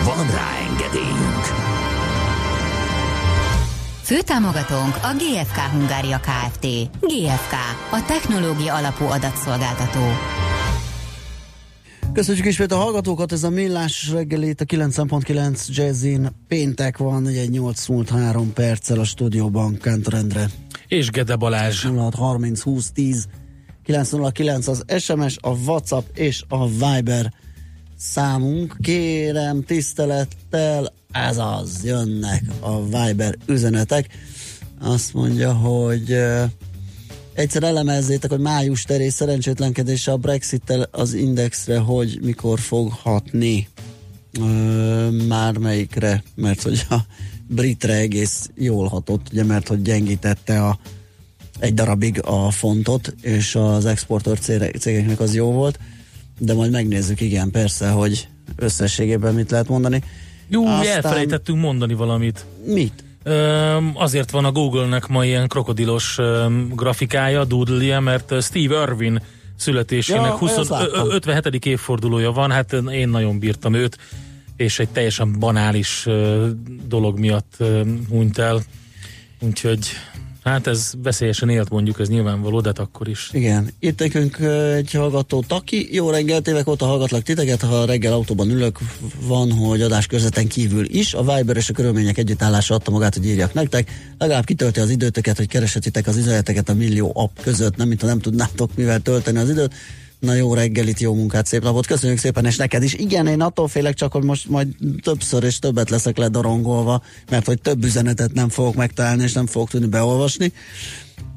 [0.05, 1.45] Van rá engedélyünk!
[4.03, 6.67] Főtámogatónk a GFK Hungária Kft.
[7.01, 7.53] GFK,
[7.91, 10.01] a technológia alapú adatszolgáltató.
[12.13, 16.29] Köszönjük ismét a hallgatókat, ez a Millás reggel itt a 9.9 Jazzin.
[16.49, 20.47] Péntek van, egy 8 múlt 3 perccel a stúdióban, Kántor Endre.
[20.93, 21.85] És Gede Balázs.
[21.85, 23.27] 06 30 20 10
[23.85, 27.33] 909 az SMS, a WhatsApp és a Viber
[27.97, 28.77] számunk.
[28.81, 34.09] Kérem tisztelettel, ez az, jönnek a Viber üzenetek.
[34.81, 36.17] Azt mondja, hogy
[37.35, 43.69] egyszer elemezzétek, hogy május terés szerencsétlenkedése a Brexit-tel az indexre, hogy mikor fog hatni.
[45.29, 46.97] Már melyikre, mert hogy a
[47.55, 50.79] britre egész jól hatott, ugye, mert hogy gyengítette a
[51.59, 54.39] egy darabig a fontot, és az exportőr
[54.79, 55.79] cégeknek az jó volt,
[56.39, 60.03] de majd megnézzük, igen, persze, hogy összességében mit lehet mondani.
[60.49, 60.87] Jó, Aztán...
[60.87, 62.45] elfelejtettünk mondani valamit.
[62.65, 63.05] Mit?
[63.95, 66.19] Azért van a Google-nek ma ilyen krokodilos
[66.75, 69.23] grafikája, doodle mert Steve Irwin
[69.57, 70.71] születésének ja, 20,
[71.09, 71.67] 57.
[71.67, 73.99] évfordulója van, hát én nagyon bírtam őt,
[74.63, 76.07] és egy teljesen banális
[76.87, 77.57] dolog miatt
[78.09, 78.63] hunyt el,
[79.41, 79.87] úgyhogy
[80.45, 83.31] Hát ez veszélyesen élt mondjuk, ez nyilvánvaló, de hát akkor is.
[83.33, 83.71] Igen.
[83.79, 84.39] Itt nekünk
[84.75, 85.95] egy hallgató Taki.
[85.95, 88.79] Jó reggelt, évek óta hallgatlak titeket, ha reggel autóban ülök,
[89.21, 91.15] van, hogy adás közvetlen kívül is.
[91.15, 93.91] A Viber és a körülmények együttállása adta magát, hogy írjak nektek.
[94.19, 98.07] Legalább kitölti az időtöket, hogy keresetitek az üzeneteket a millió app között, nem mint ha
[98.07, 99.75] nem tudnátok mivel tölteni az időt.
[100.23, 102.95] Na jó reggelit, jó munkát, szép napot, köszönjük szépen, és neked is.
[102.95, 104.69] Igen, én attól félek csak, hogy most majd
[105.03, 109.69] többször és többet leszek ledorongolva, mert hogy több üzenetet nem fogok megtalálni, és nem fogok
[109.69, 110.53] tudni beolvasni.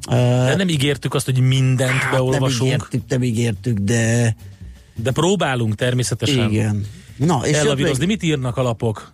[0.07, 2.59] De nem ígértük azt, hogy mindent hát, beolvasunk.
[2.59, 4.35] Nem ígértük, nem ígértük, de...
[4.95, 6.49] De próbálunk természetesen.
[6.49, 6.85] Igen.
[7.17, 9.11] Na, és Ellavírozni, mit írnak a lapok?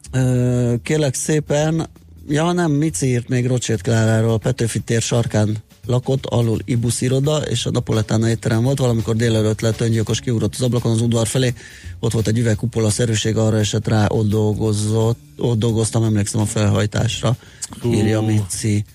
[0.84, 1.90] Kérlek szépen,
[2.28, 7.66] ja nem, mit írt még Rocsét Kláráról, Petőfi tér sarkán lakott, alul Ibusz iroda, és
[7.66, 11.54] a napoletána étterem volt, valamikor délelőtt lett öngyilkos, kiugrott az ablakon az udvar felé,
[12.00, 17.36] ott volt egy üvegkupola szerűség, arra esett rá, ott dolgozott, ott dolgoztam, emlékszem a felhajtásra,
[17.84, 17.96] uh.
[17.96, 18.86] írja Mici.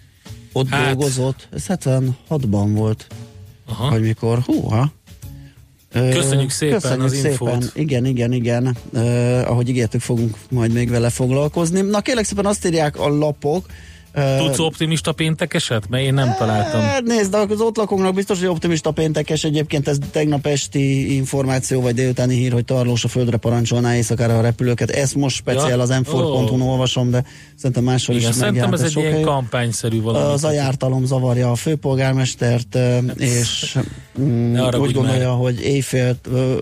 [0.52, 0.86] Ott hát.
[0.86, 3.06] dolgozott, ez 76-ban volt,
[3.66, 3.90] Aha.
[3.90, 4.92] hogy mikor, húha,
[5.92, 7.30] Köszönjük szépen Köszönjük az szépen.
[7.30, 7.72] infót.
[7.74, 8.76] Igen, igen, igen.
[8.92, 11.80] Uh, ahogy ígértük, fogunk majd még vele foglalkozni.
[11.80, 13.66] Na kérlek szépen azt írják a lapok,
[14.38, 15.88] Tudsz optimista péntekeset?
[15.88, 16.80] Mert én nem találtam.
[16.80, 19.44] Hát nézd, de az ott lakóknak biztos, hogy optimista péntekes.
[19.44, 24.40] Egyébként ez tegnap esti információ, vagy délutáni hír, hogy Tarlós a földre parancsolná éjszakára a
[24.40, 24.90] repülőket.
[24.90, 25.80] Ezt most speciál Ja?
[25.80, 26.68] az m Ó.
[26.70, 27.24] olvasom, de
[27.56, 29.26] szerintem máshol Igen, is szerintem ez egy ilyen helyen.
[29.26, 30.32] kampányszerű valami.
[30.32, 33.78] Az ajártalom zavarja a főpolgármestert, ö, és
[34.20, 35.38] mm, Ne haragudj úgy gondolja, már.
[35.38, 36.16] hogy éjfél,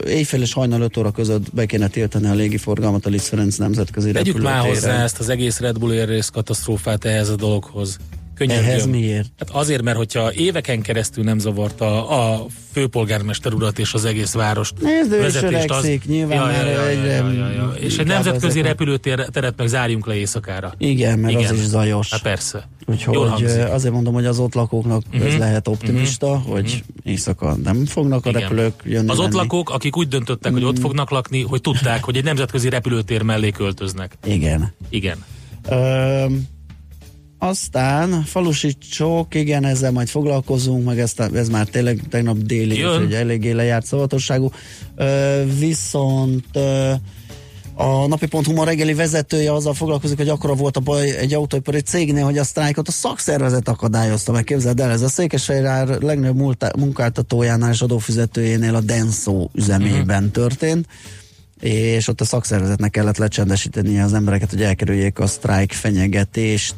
[0.09, 4.13] éjfél és hajnal 5 óra között be kéne tiltani a légiforgalmat a Liszt Ferenc nemzetközi
[4.13, 7.99] Vegyük már hozzá ezt az egész Red Bull Air katasztrófát ehhez a dologhoz.
[8.35, 8.65] Könyörgöm.
[8.65, 9.31] Ehhez miért?
[9.39, 14.75] Hát azért, mert hogyha éveken keresztül nem zavarta a főpolgármester urat és az egész várost
[14.79, 17.25] is vezetést, öregszik, nyilván már egyre
[17.79, 20.75] És egy inkább nemzetközi ezek a- repülőteret meg zárjunk le éjszakára.
[20.79, 22.11] Igen, mert az is zajos.
[22.11, 22.69] Hát persze.
[22.87, 23.49] Jól Úgyhogy hangzik.
[23.49, 25.33] ö, azért mondom, hogy az ott lakóknak uh-huh.
[25.33, 26.53] ez lehet optimista, uh-huh.
[26.53, 28.41] hogy éjszaka nem fognak a Igen.
[28.41, 29.09] repülők jönni.
[29.09, 29.37] Az ott menni.
[29.37, 33.51] lakók, akik úgy döntöttek, hogy ott fognak lakni, hogy tudták, hogy egy nemzetközi repülőtér mellé
[33.51, 34.19] költöznek.
[34.25, 34.73] Igen.
[34.89, 35.25] Igen.
[35.69, 36.25] Ö,
[37.45, 42.93] aztán falusi csók, igen, ezzel majd foglalkozunk, meg ezt, ez már tényleg tegnap déli, Jön.
[42.93, 44.51] úgyhogy eléggé lejárt szavatosságú.
[44.97, 46.93] Ö, viszont ö,
[47.75, 52.25] a napi.hu ma reggeli vezetője azzal foglalkozik, hogy akkora volt a baj egy autóipari cégnél,
[52.25, 54.45] hogy a sztrájkot a szakszervezet akadályozta meg.
[54.45, 60.87] Képzeld el, ez a Székesfehérvár legnagyobb munkáltatójánál és adófizetőjénél a Denso üzemében történt
[61.61, 66.75] és ott a szakszervezetnek kellett lecsendesíteni az embereket, hogy elkerüljék a sztrájk fenyegetést.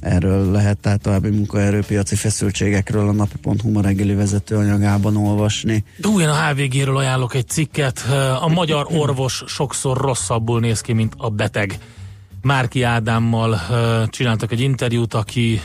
[0.00, 5.84] Erről lehet tehát további munkaerőpiaci feszültségekről a napi.hu ma reggeli vezető anyagában olvasni.
[6.04, 8.04] Ú, én a HVG-ről ajánlok egy cikket.
[8.40, 11.78] A magyar orvos sokszor rosszabbul néz ki, mint a beteg.
[12.42, 13.60] Márki Ádámmal
[14.08, 15.60] csináltak egy interjút, aki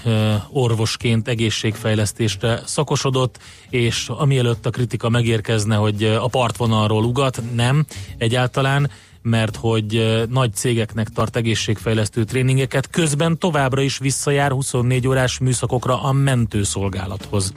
[0.49, 7.85] orvosként egészségfejlesztésre szakosodott, és amielőtt a kritika megérkezne, hogy a partvonalról ugat, nem
[8.17, 8.89] egyáltalán,
[9.23, 16.11] mert hogy nagy cégeknek tart egészségfejlesztő tréningeket, közben továbbra is visszajár 24 órás műszakokra a
[16.11, 17.53] mentőszolgálathoz.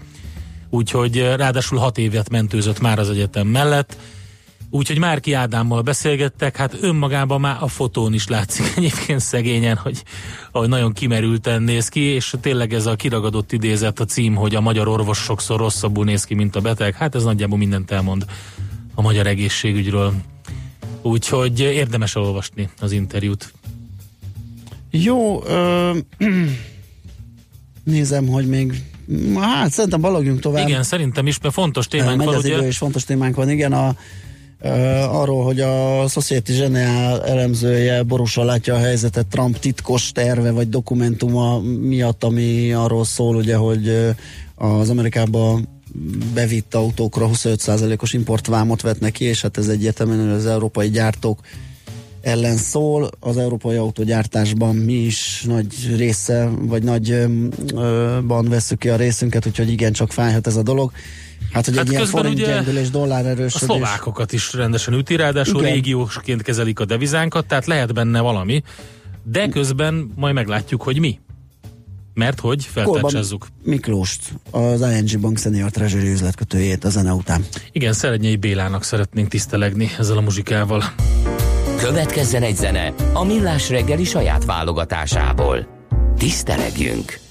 [0.70, 3.96] Úgyhogy ráadásul hat évet mentőzött már az egyetem mellett,
[4.70, 10.02] Úgyhogy Márki Ádámmal beszélgettek, hát önmagában már a fotón is látszik egyébként szegényen, hogy,
[10.52, 14.60] hogy nagyon kimerülten néz ki, és tényleg ez a kiragadott idézet a cím, hogy a
[14.60, 16.94] magyar orvos sokszor rosszabbul néz ki, mint a beteg.
[16.94, 18.24] Hát ez nagyjából mindent elmond
[18.94, 20.12] a magyar egészségügyről.
[21.02, 23.52] Úgyhogy érdemes elolvasni az interjút.
[24.90, 25.90] Jó, ö,
[27.84, 28.82] nézem, hogy még
[29.34, 30.68] hát szerintem balagjunk tovább.
[30.68, 32.56] Igen, szerintem is, mert fontos témánk Megy van, az ugye?
[32.56, 33.96] idő, és fontos témánk van, igen, a,
[34.60, 34.68] ö,
[34.98, 41.60] arról, hogy a Society General elemzője borúsan látja a helyzetet Trump titkos terve vagy dokumentuma
[41.60, 44.14] miatt, ami arról szól, ugye, hogy
[44.54, 45.60] az Amerikába
[46.34, 51.40] bevitt autókra 25%-os importvámot vetnek ki, és hát ez egyértelműen az európai gyártók
[52.20, 53.10] ellen szól.
[53.20, 59.92] Az európai autógyártásban mi is nagy része, vagy nagyban veszük ki a részünket, úgyhogy igen,
[59.92, 60.92] csak fájhat ez a dolog.
[61.52, 63.68] Hát, hogy Hát egy ilyen forint gyengülés, dollár A erősödés.
[63.68, 65.72] szlovákokat is rendesen üti, ráadásul Igen.
[65.72, 68.62] régiósként kezelik a devizánkat, tehát lehet benne valami,
[69.22, 71.18] de közben majd meglátjuk, hogy mi.
[72.16, 73.46] Mert hogy feltárcsázzuk.
[73.62, 77.44] Miklóst, az ING Bank Senior Treasury üzletkötőjét a zene után.
[77.72, 80.82] Igen, Szerednyei Bélának szeretnénk tisztelegni ezzel a muzsikával.
[81.78, 85.66] Következzen egy zene a Millás reggeli saját válogatásából.
[86.18, 87.25] Tisztelegjünk!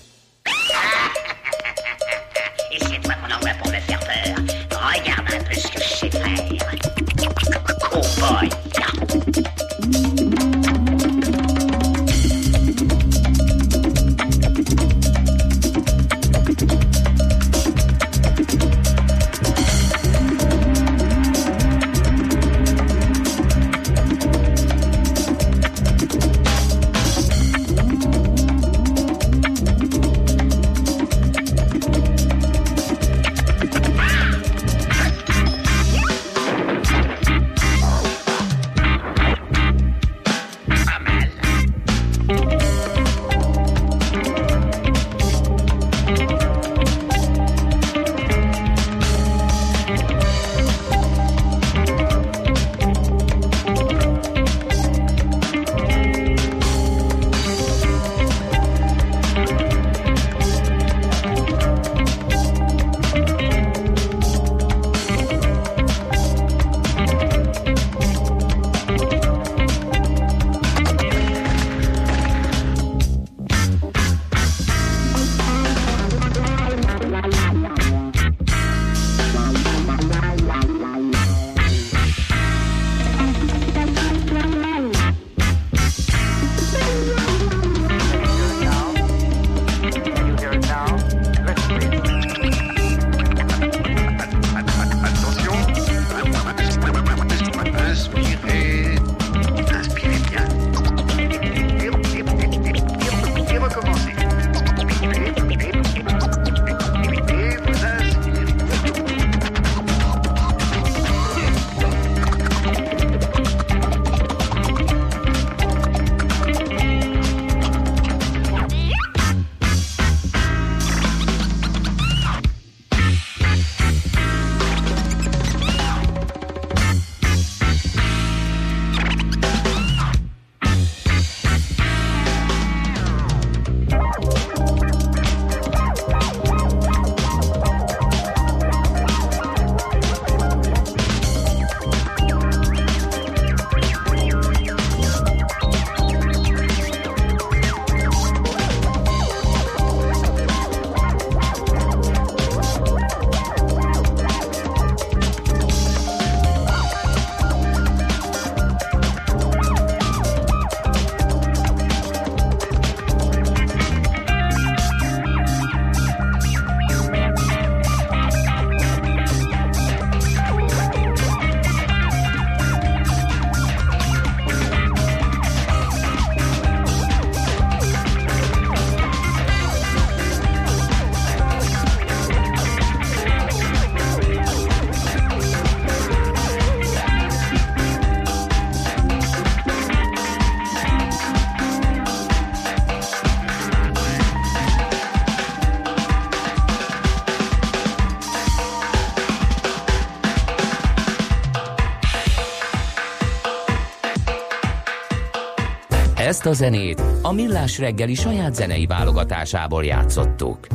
[206.56, 210.68] Zenét a Millás reggeli saját zenei válogatásából játszottuk.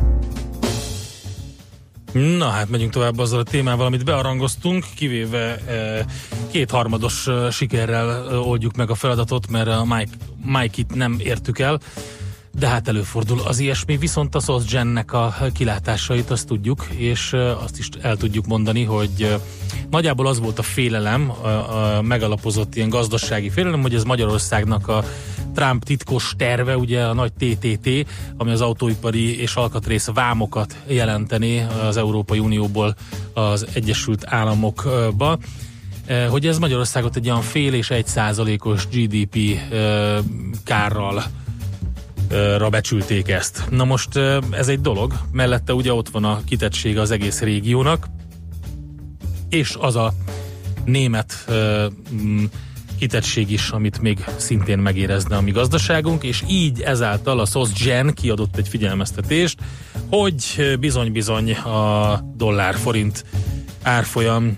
[2.13, 6.05] Na hát megyünk tovább azzal a témával, amit bearangoztunk, kivéve e,
[6.51, 10.11] kétharmados e, sikerrel e, oldjuk meg a feladatot, mert a Mike,
[10.45, 11.81] Mike-it nem értük el,
[12.59, 17.33] de hát előfordul az ilyesmi, viszont a SOSGEN-nek a kilátásait azt tudjuk, és
[17.65, 19.41] azt is el tudjuk mondani, hogy
[19.91, 25.05] nagyjából az volt a félelem, a, a megalapozott ilyen gazdasági félelem, hogy ez Magyarországnak a
[25.55, 27.89] Trump titkos terve, ugye a nagy TTT,
[28.37, 32.97] ami az autóipari és alkatrész vámokat jelenteni az Európai Unióból
[33.33, 35.39] az Egyesült Államokba,
[36.29, 39.59] hogy ez Magyarországot egy olyan fél és egy százalékos GDP
[40.65, 41.25] kárral
[42.31, 43.65] ra becsülték ezt.
[43.71, 44.17] Na most
[44.51, 48.07] ez egy dolog, mellette ugye ott van a kitettsége az egész régiónak,
[49.49, 50.13] és az a
[50.85, 51.47] német
[52.99, 58.57] hitettség is, amit még szintén megérezne a mi gazdaságunk, és így ezáltal a SOSGEN kiadott
[58.57, 59.59] egy figyelmeztetést,
[60.11, 63.25] hogy bizony-bizony a dollár-forint
[63.83, 64.57] árfolyam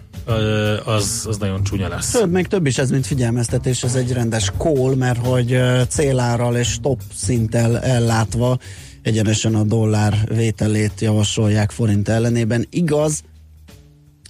[0.85, 2.11] az, az nagyon csúnya lesz.
[2.11, 5.59] Több, még több is ez, mint figyelmeztetés, ez egy rendes kól, mert hogy
[5.89, 8.59] célárral és top szinttel ellátva
[9.03, 12.67] egyenesen a dollár vételét javasolják forint ellenében.
[12.71, 13.23] Igaz,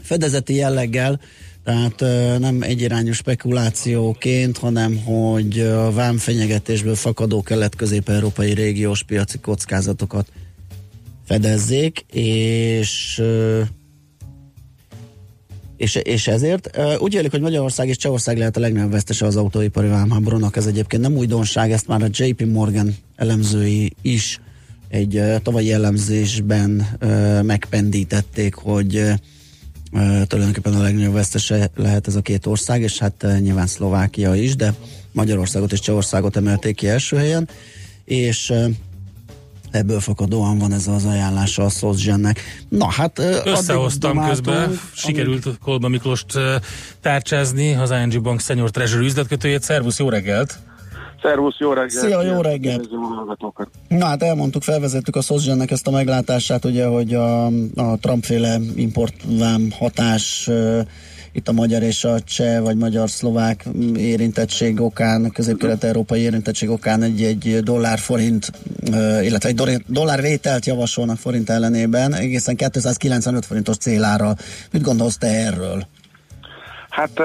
[0.03, 1.21] fedezeti jelleggel,
[1.65, 2.01] tehát
[2.41, 10.29] nem egyirányú spekulációként, hanem hogy a vámfenyegetésből fakadó kelet-közép-európai régiós piaci kockázatokat
[11.27, 13.23] fedezzék, és
[15.83, 19.89] és, és ezért úgy élik, hogy Magyarország és Csehország lehet a legnagyobb vesztese az autóipari
[19.89, 20.57] vámháborúnak.
[20.57, 24.41] Ez egyébként nem újdonság, ezt már a JP Morgan elemzői is
[24.89, 26.99] egy tavalyi elemzésben
[27.43, 29.05] megpendítették, hogy
[30.27, 34.75] tulajdonképpen a legnagyobb vesztese lehet ez a két ország, és hát nyilván Szlovákia is, de
[35.13, 37.49] Magyarországot és Csehországot emelték ki első helyen,
[38.05, 38.53] és
[39.73, 42.41] ebből fakadóan van ez az ajánlása a Szozsgennek.
[42.69, 43.19] Na hát...
[43.45, 46.39] Összehoztam közben, sikerült Kolba Miklóst
[47.01, 49.63] tárcsázni, az ING Bank Senior Treasury üzletkötőjét.
[49.63, 50.59] Szervusz, jó reggelt!
[51.23, 52.05] Szervusz, jó reggelt!
[52.05, 52.89] Szia, jó reggelt!
[53.89, 59.71] Na hát elmondtuk, felvezettük a Szozsgennek ezt a meglátását, ugye, hogy a, a Trump-féle importvám
[59.79, 60.51] hatás
[61.33, 63.65] itt a magyar és a cseh vagy magyar-szlovák
[63.97, 68.53] érintettség okán, közép-kelet-európai érintettség okán egy, egy dollár-forint,
[69.23, 74.35] illetve egy dollár-vételt javasolnak forint ellenében, egészen 295 forintos célára.
[74.73, 75.87] Mit gondolsz te erről?
[76.89, 77.23] Hát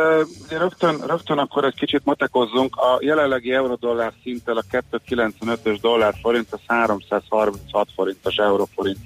[0.49, 2.75] rögtön, rögtön akkor egy kicsit matekozzunk.
[2.75, 8.97] A jelenlegi euró-dollár szinttel a 295-ös dollár forint az 336 forintos euróforint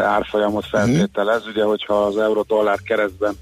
[0.00, 1.46] árfolyamot feltételez.
[1.46, 3.36] Ugye, hogyha az euró-dollár keresztben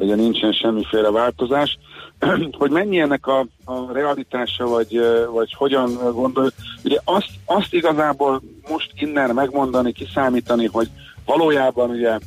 [0.00, 1.78] ugye nincsen semmiféle változás.
[2.58, 5.00] hogy mennyi ennek a, a realitása, vagy,
[5.32, 6.52] vagy hogyan gondoljuk.
[6.84, 10.88] Ugye azt, azt igazából most innen megmondani, kiszámítani, hogy
[11.24, 12.18] valójában ugye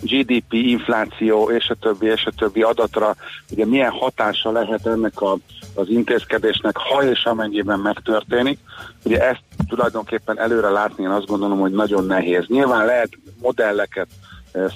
[0.00, 3.16] GDP, infláció és a többi, és a többi adatra,
[3.50, 5.36] ugye milyen hatása lehet ennek a,
[5.74, 8.58] az intézkedésnek, ha és amennyiben megtörténik.
[9.04, 12.44] Ugye ezt tulajdonképpen előre látni, én azt gondolom, hogy nagyon nehéz.
[12.46, 13.08] Nyilván lehet
[13.40, 14.08] modelleket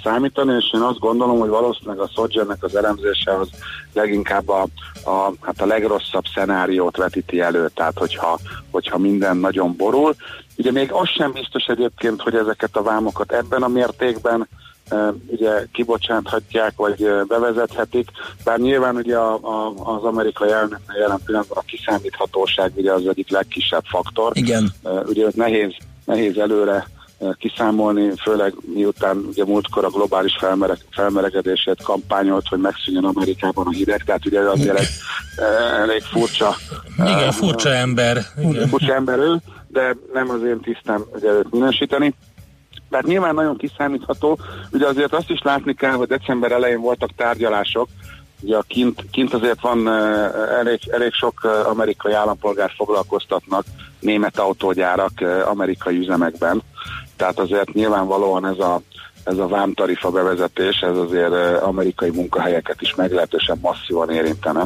[0.02, 3.48] számítani, és én azt gondolom, hogy valószínűleg a Sodgernek az elemzése az
[3.92, 4.66] leginkább a,
[5.04, 8.38] a, hát a legrosszabb szenáriót vetíti elő, tehát hogyha,
[8.70, 10.14] hogyha minden nagyon borul.
[10.56, 14.48] Ugye még az sem biztos egyébként, hogy ezeket a vámokat ebben a mértékben
[15.26, 18.08] ugye kibocsáthatják, vagy bevezethetik,
[18.44, 23.30] bár nyilván ugye a, a, az amerikai elnöknek jelen pillanatban a kiszámíthatóság ugye az egyik
[23.30, 24.32] legkisebb faktor.
[24.34, 24.72] Igen.
[25.06, 25.72] Ugye nehéz,
[26.04, 26.86] nehéz előre
[27.38, 34.04] kiszámolni, főleg miután ugye múltkor a globális felmereg, felmelegedését kampányolt, hogy megszűnjön Amerikában a hideg,
[34.04, 34.88] tehát ugye azért egy
[35.80, 36.54] elég furcsa
[36.96, 38.18] igen, furcsa ember.
[38.38, 38.68] Igen.
[38.68, 39.36] Furcsa ember ő,
[39.68, 42.14] de nem az én tisztem ugye őt minősíteni.
[42.90, 44.38] Tehát nyilván nagyon kiszámítható,
[44.72, 47.88] ugye azért azt is látni kell, hogy december elején voltak tárgyalások,
[48.40, 49.88] ugye kint, kint azért van
[50.58, 53.64] elég, elég sok amerikai állampolgár foglalkoztatnak
[54.00, 55.12] német autógyárak
[55.44, 56.62] amerikai üzemekben,
[57.20, 58.80] tehát azért nyilvánvalóan ez a,
[59.24, 64.64] ez a vámtarifa bevezetés, ez azért amerikai munkahelyeket is meglehetősen masszívan érintene.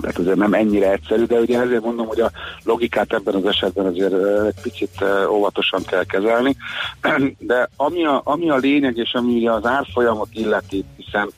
[0.00, 2.30] Tehát azért nem ennyire egyszerű, de ugye ezért mondom, hogy a
[2.64, 4.12] logikát ebben az esetben azért
[4.46, 6.56] egy picit óvatosan kell kezelni.
[7.38, 11.28] De ami a, ami a lényeg, és ami ugye az árfolyamot illeti, hiszen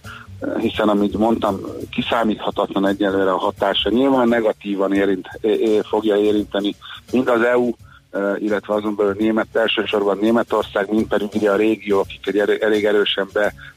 [0.58, 1.60] hiszen amit mondtam,
[1.90, 3.90] kiszámíthatatlan egyelőre a hatása.
[3.90, 5.28] Nyilván negatívan érint,
[5.88, 6.74] fogja érinteni
[7.12, 7.70] mind az EU
[8.38, 13.28] illetve azon belül német, elsősorban Németország, mint pedig ugye a régió, akik egy elég erősen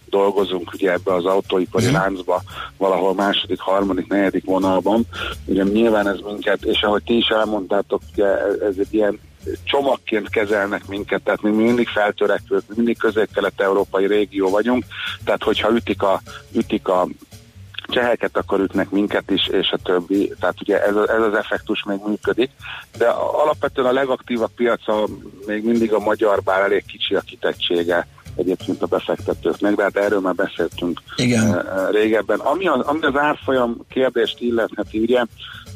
[0.06, 1.94] dolgozunk ugye ebbe az autóipari Mhm.
[1.94, 2.42] láncba,
[2.78, 5.06] valahol második, harmadik, negyedik vonalban.
[5.46, 8.26] Ugye nyilván ez minket, és ahogy ti is elmondtátok, ugye
[8.62, 9.20] ez egy ilyen
[9.64, 14.86] csomagként kezelnek minket, tehát mi mindig feltörekvők, mi mindig közép-kelet-európai régió vagyunk,
[15.26, 16.22] tehát hogyha ütik a,
[16.52, 17.08] ütik a
[17.92, 20.34] cseheket, akkor ütnek minket is, és a többi.
[20.40, 22.50] Tehát ugye ez, a- ez az effektus még működik,
[22.98, 23.08] de
[23.44, 25.08] alapvetően a legaktívabb piaca
[25.46, 30.20] még mindig a magyar, bár elég kicsi a kitettsége egyébként a befektetőknek, de hát erről
[30.20, 31.58] már beszéltünk Igen.
[31.58, 32.40] eh, régebben.
[32.40, 35.26] Ami az, ami az árfolyam kérdést illetheti, ugye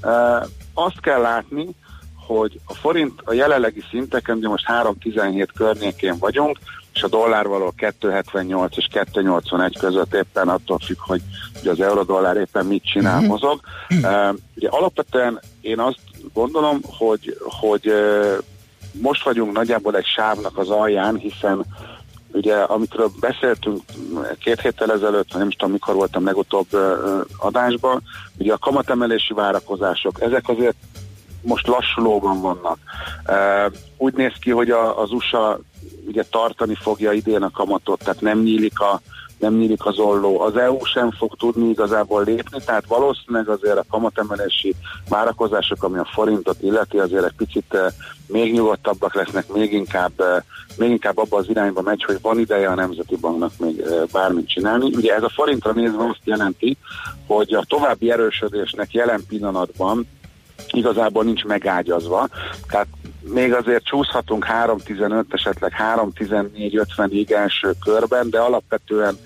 [0.01, 0.41] eh,
[0.73, 1.67] azt kell látni,
[2.27, 6.57] hogy a forint a jelenlegi szinteken, ugye most 3.17 környékén vagyunk,
[6.95, 11.21] és a dollár való 2.78 és 2.81 között éppen attól függ, hogy
[11.61, 13.29] ugye az euró-dollár éppen mit csinál, Mhm.
[13.29, 13.59] mozog.
[13.89, 15.99] Uh, ugye alapvetően én azt
[16.33, 18.37] gondolom, hogy, hogy uh,
[18.91, 21.65] most vagyunk nagyjából egy sávnak az alján, hiszen
[22.31, 23.81] ugye amikről beszéltünk
[24.39, 28.01] két héttel ezelőtt, nem is tudom mikor voltam legutóbb ö, adásban,
[28.37, 30.75] ugye a kamatemelési várakozások, ezek azért
[31.41, 32.77] most lassulóban vannak.
[33.27, 35.59] Uh, úgy néz ki, hogy a, az USA
[36.07, 39.01] ugye tartani fogja idén a kamatot, tehát nem nyílik a
[39.39, 40.39] nem nyílik az olló.
[40.39, 44.75] Az EU sem fog tudni igazából lépni, tehát valószínűleg azért a kamatemelési
[45.09, 47.85] várakozások, ami a forintot illeti, azért egy picit eh,
[48.27, 50.41] még nyugodtabbak lesznek, még inkább, eh,
[50.77, 54.49] még inkább abba az irányba megy, hogy van ideje a Nemzeti Banknak még eh, bármit
[54.49, 54.91] csinálni.
[54.95, 56.77] Ugye ez a forintra nézve azt jelenti,
[57.27, 60.07] hogy a további erősödésnek jelen pillanatban
[60.71, 62.27] igazából nincs megágyazva.
[62.67, 62.87] Tehát
[63.33, 69.17] még azért csúszhatunk 3.15, esetleg 3.14-50-ig első körben, de alapvetően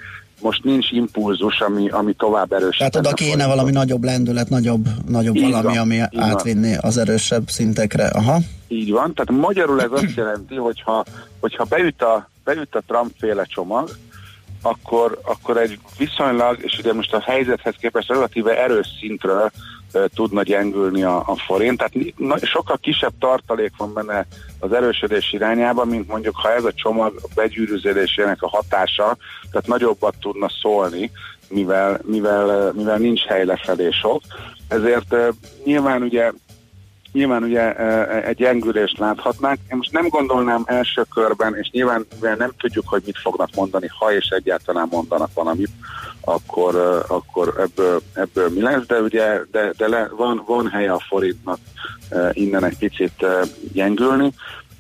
[0.41, 2.77] most nincs impulzus, ami, ami tovább erősít.
[2.77, 6.29] Tehát oda kéne valami nagyobb lendület, nagyobb, nagyobb Így valami, van, ami így van.
[6.29, 8.07] átvinni az erősebb szintekre.
[8.07, 8.37] Aha.
[8.67, 11.05] Így van, tehát magyarul ez azt jelenti, hogyha,
[11.39, 13.89] hogyha beüt, a, beüt a Trump féle csomag,
[14.61, 19.51] akkor, akkor egy viszonylag, és ugye most a helyzethez képest relatíve erős szintről
[20.15, 21.77] tudna gyengülni a, a forint.
[21.77, 24.25] Tehát na, sokkal kisebb tartalék van benne
[24.59, 29.17] az erősödés irányában, mint mondjuk ha ez a csomag a begyűrűződésének a hatása,
[29.51, 31.11] tehát nagyobbat tudna szólni,
[31.49, 34.21] mivel, mivel, mivel nincs hely lefelé sok.
[34.67, 35.15] Ezért
[35.63, 36.31] nyilván ugye
[37.11, 37.75] nyilván ugye
[38.25, 39.59] egy gyengülést láthatnánk.
[39.69, 43.87] Én most nem gondolnám első körben, és nyilván mivel nem tudjuk, hogy mit fognak mondani,
[43.99, 45.69] ha és egyáltalán mondanak valamit,
[46.29, 51.03] akkor, akkor ebből, ebből mi lesz, de ugye de, de le, van, van helye a
[51.07, 51.57] forintnak
[52.31, 53.25] innen egy picit
[53.73, 54.31] gyengülni,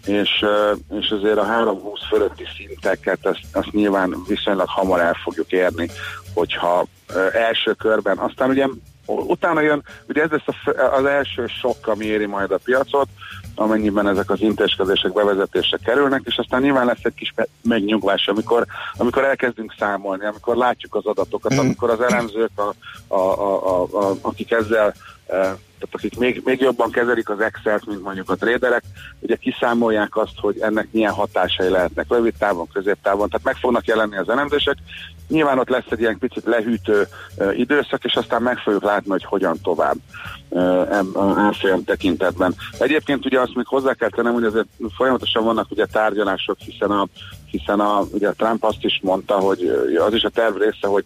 [0.05, 0.45] és,
[0.99, 5.89] és azért a 320 fölötti szinteket azt, azt nyilván viszonylag hamar el fogjuk érni,
[6.33, 6.85] hogyha
[7.33, 8.67] első körben, aztán ugye
[9.05, 13.07] utána jön, ugye ez lesz az első sok, ami éri majd a piacot,
[13.59, 18.65] amennyiben ezek az intézkedések bevezetésre kerülnek, és aztán nyilván lesz egy kis me- megnyugvás, amikor,
[18.97, 22.73] amikor elkezdünk számolni, amikor látjuk az adatokat, amikor az elemzők, a,
[23.07, 24.93] a, a, a, a, akik ezzel
[25.79, 28.83] tehát akik még, még jobban kezelik az Excel-t, mint mondjuk a traderek,
[29.19, 34.17] ugye kiszámolják azt, hogy ennek milyen hatásai lehetnek rövid távon, középtávon, tehát meg fognak jelenni
[34.17, 34.77] az elemzések.
[35.27, 37.07] Nyilván ott lesz egy ilyen picit lehűtő
[37.37, 39.97] uh, időszak, és aztán meg fogjuk látni, hogy hogyan tovább
[40.49, 42.55] uh, árfolyam tekintetben.
[42.79, 47.07] Egyébként ugye azt még hozzá kell tennem, hogy azért folyamatosan vannak ugye tárgyalások, hiszen a,
[47.45, 49.71] hiszen a, ugye Trump azt is mondta, hogy
[50.07, 51.05] az is a terv része, hogy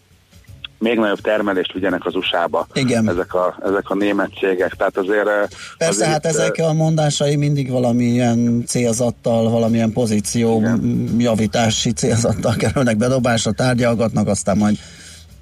[0.79, 3.09] még nagyobb termelést vigyenek az USA-ba Igen.
[3.09, 4.73] Ezek, a, ezek a német cégek.
[4.75, 5.27] Tehát azért...
[5.27, 5.43] eh,
[5.77, 12.97] Persze, azért hát ezek a mondásai mindig valamilyen célzattal, valamilyen pozíció m- javítási célzattal kerülnek
[12.97, 14.77] bedobásra, tárgyalgatnak, aztán majd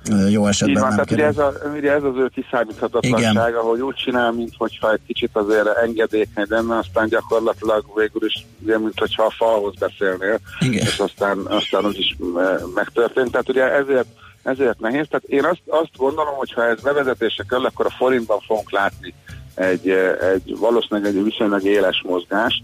[0.10, 1.54] ö, jó Így esetben van, nem tehát ugye kerül.
[1.62, 6.46] ez, a, ugye ez az ő kiszámíthatatlansága, hogy úgy csinál, mintha egy kicsit azért engedékeny
[6.50, 10.86] lenne, aztán gyakorlatilag végül is, ugye, mint hogyha a falhoz beszélnél, Igen.
[10.86, 13.32] és aztán, aztán úgy is eh, megtörtént.
[13.32, 14.08] Tehát ugye ezért,
[14.44, 15.06] ezért nehéz.
[15.10, 19.14] Tehát én azt, azt gondolom, hogy ha ez bevezetése kerül, akkor a forintban fogunk látni
[19.56, 19.90] egy,
[20.34, 22.64] egy valószínűleg egy viszonylag éles mozgást,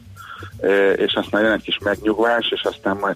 [0.59, 3.15] eh, és aztán jön egy kis megnyugvás, és aztán majd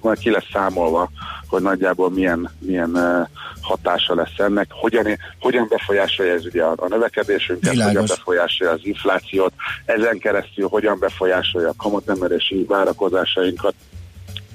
[0.00, 1.10] majd ki lesz számolva,
[1.48, 3.26] hogy nagyjából milyen, milyen eh,
[3.60, 7.92] hatása lesz ennek, hogyan, hogyan befolyásolja ez ugye a, a növekedésünket, Világos.
[7.92, 9.52] hogyan befolyásolja az inflációt,
[9.84, 13.74] ezen keresztül hogyan befolyásolja a kamatemelési várakozásainkat.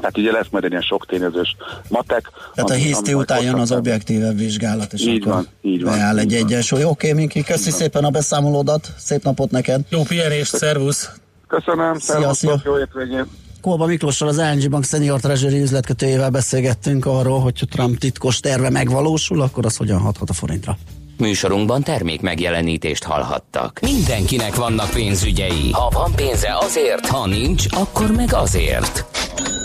[0.04, 1.56] Tehát ugye lesz majd egy ilyen sok tényezős
[1.90, 2.30] matek.
[2.54, 5.94] Tehát a hiszti után jön az hosszabb- objektíve vizsgálat, és Így akkor van, így van,
[5.94, 6.48] beáll egy így van.
[6.50, 6.84] egyensúly.
[6.84, 9.82] Oké, Minki, köszi szépen a beszámolódat, szép napot neked.
[9.90, 11.10] Jó pihenést, szervusz!
[11.48, 12.62] Köszönöm, Szia, szia.
[12.66, 13.26] jó hétvégét!
[13.62, 18.70] Kolba Miklóssal, az ING Bank Senior Treasury üzletkötőjével beszélgettünk arról, hogy ha Trump titkos terve
[18.70, 20.78] megvalósul, akkor az hogyan hathat a forintra.
[21.18, 23.80] Műsorunkban termék megjelenítést hallhattak.
[23.82, 25.72] Mindenkinek vannak pénzügyei.
[25.72, 29.06] Ha van pénze azért, ha nincs, akkor meg azért.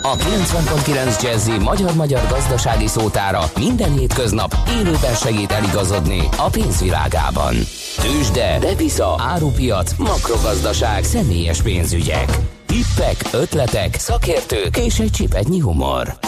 [0.09, 7.54] A 90.9 Jazzy magyar-magyar gazdasági szótára minden hétköznap élőben segít eligazodni a pénzvilágában.
[7.96, 12.57] Tősde, devisa, árupiac, makrogazdaság, személyes pénzügyek.
[12.69, 16.19] Tippek, ötletek, szakértők és egy csipetnyi humor.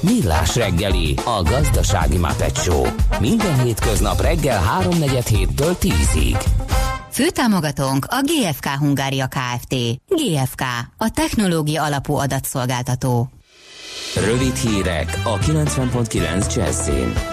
[0.00, 2.86] Millás reggeli, a gazdasági mapetsó.
[3.20, 6.44] Minden hétköznap reggel 3.47-től 10-ig.
[7.10, 9.74] Főtámogatónk a GFK Hungária Kft.
[10.08, 10.62] GFK,
[10.96, 13.28] a technológia alapú adatszolgáltató.
[14.14, 17.31] Rövid hírek a 90.9 Jazzin.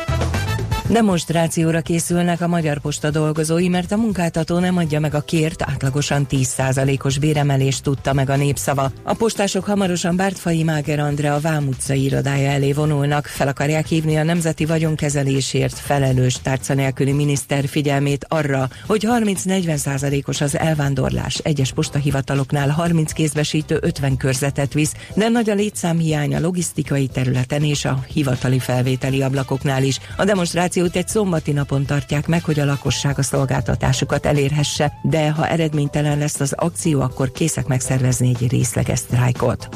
[0.90, 6.28] Demonstrációra készülnek a Magyar Posta dolgozói, mert a munkáltató nem adja meg a kért, átlagosan
[6.30, 8.92] 10%-os béremelést tudta meg a népszava.
[9.04, 14.18] A postások hamarosan Bártfai Máger Andrea a Vám utca irodája elé vonulnak, fel akarják hívni
[14.18, 21.38] a nemzeti vagyonkezelésért felelős tárca nélküli miniszter figyelmét arra, hogy 30-40%-os az elvándorlás.
[21.38, 27.86] Egyes postahivataloknál 30 kézbesítő 50 körzetet visz, de nagy a létszámhiány a logisztikai területen és
[27.86, 30.00] a hivatali felvételi ablakoknál is.
[30.18, 35.32] A demonstráció akciót egy szombati napon tartják meg, hogy a lakosság a szolgáltatásukat elérhesse, de
[35.32, 39.70] ha eredménytelen lesz az akció, akkor készek megszervezni egy részleges sztrájkot.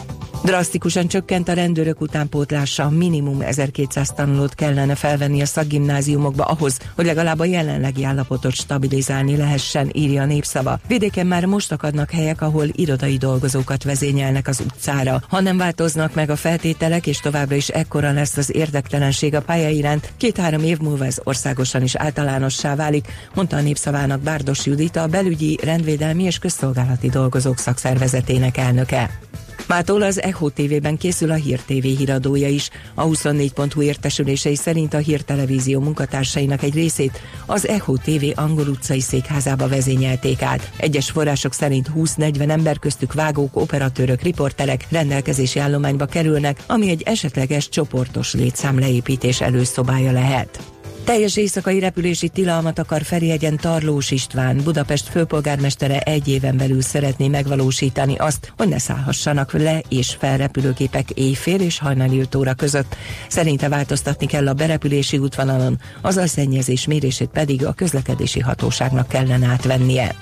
[0.43, 7.39] Drasztikusan csökkent a rendőrök utánpótlása, minimum 1200 tanulót kellene felvenni a szakgimnáziumokba ahhoz, hogy legalább
[7.39, 10.79] a jelenlegi állapotot stabilizálni lehessen, írja a népszava.
[10.87, 15.21] Vidéken már most akadnak helyek, ahol irodai dolgozókat vezényelnek az utcára.
[15.29, 19.69] Ha nem változnak meg a feltételek, és továbbra is ekkora lesz az érdektelenség a pálya
[19.69, 25.07] iránt, két-három év múlva ez országosan is általánossá válik, mondta a népszavának Bárdos Judita, a
[25.07, 29.19] belügyi, rendvédelmi és közszolgálati dolgozók szakszervezetének elnöke.
[29.67, 32.69] Mától az Echo TV-ben készül a Hír TV híradója is.
[32.93, 39.67] A 24.hu értesülései szerint a hírtelevízió munkatársainak egy részét az Echo TV angol utcai székházába
[39.67, 40.71] vezényelték át.
[40.77, 47.69] Egyes források szerint 20-40 ember köztük vágók, operatőrök, riporterek rendelkezési állományba kerülnek, ami egy esetleges
[47.69, 50.59] csoportos létszám leépítés előszobája lehet.
[51.03, 54.57] Teljes éjszakai repülési tilalmat akar Ferihegyen Tarlós István.
[54.63, 61.09] Budapest főpolgármestere egy éven belül szeretné megvalósítani azt, hogy ne szállhassanak le és fel repülőgépek
[61.09, 62.95] éjfél és hajnali 5 óra között.
[63.27, 69.47] Szerinte változtatni kell a berepülési útvonalon, az a szennyezés mérését pedig a közlekedési hatóságnak kellene
[69.47, 70.15] átvennie.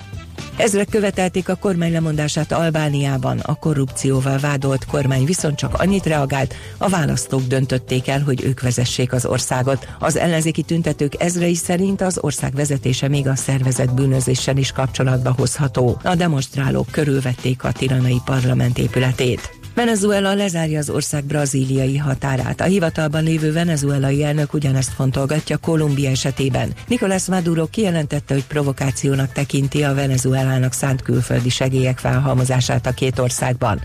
[0.56, 3.38] Ezrek követelték a kormány lemondását Albániában.
[3.38, 9.12] A korrupcióval vádolt kormány viszont csak annyit reagált, a választók döntötték el, hogy ők vezessék
[9.12, 9.88] az országot.
[9.98, 16.00] Az ellenzéki tüntetők ezrei szerint az ország vezetése még a szervezet bűnözéssel is kapcsolatba hozható.
[16.02, 19.61] A demonstrálók körülvették a tiranai parlament épületét.
[19.74, 22.60] Venezuela lezárja az ország brazíliai határát.
[22.60, 26.72] A hivatalban lévő venezuelai elnök ugyanezt fontolgatja Kolumbia esetében.
[26.88, 33.80] Nicolás Maduro kijelentette, hogy provokációnak tekinti a Venezuelának szánt külföldi segélyek felhalmozását a két országban.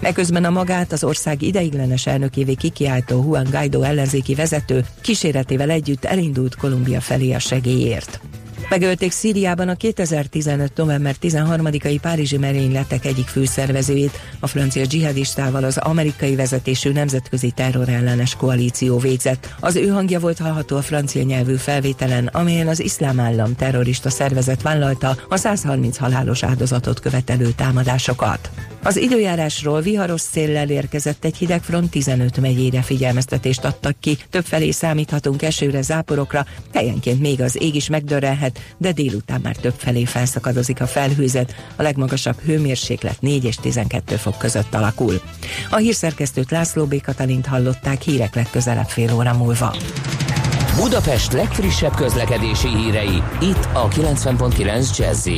[0.00, 6.56] Eközben a magát az ország ideiglenes elnökévé kikiáltó Juan Guaido ellenzéki vezető kíséretével együtt elindult
[6.56, 8.20] Kolumbia felé a segélyért.
[8.68, 10.72] Megölték Szíriában a 2015.
[10.76, 18.98] november 13-ai párizsi merényletek egyik főszervezőjét, a francia dzsihadistával az amerikai vezetésű nemzetközi terrorellenes koalíció
[18.98, 19.54] végzett.
[19.60, 24.62] Az ő hangja volt hallható a francia nyelvű felvételen, amelyen az iszlám állam terrorista szervezet
[24.62, 28.50] vállalta a 130 halálos áldozatot követelő támadásokat.
[28.84, 34.18] Az időjárásról viharos széllel érkezett egy hidegfront 15 megyére figyelmeztetést adtak ki.
[34.30, 40.80] Többfelé számíthatunk esőre, záporokra, helyenként még az ég is megdörrelhet, de délután már többfelé felszakadozik
[40.80, 41.54] a felhőzet.
[41.76, 45.20] A legmagasabb hőmérséklet 4 és 12 fok között alakul.
[45.70, 47.00] A hírszerkesztőt László B.
[47.00, 49.76] Katalint hallották hírek legközelebb fél óra múlva.
[50.76, 55.28] Budapest legfrissebb közlekedési hírei, itt a 90.9 jazz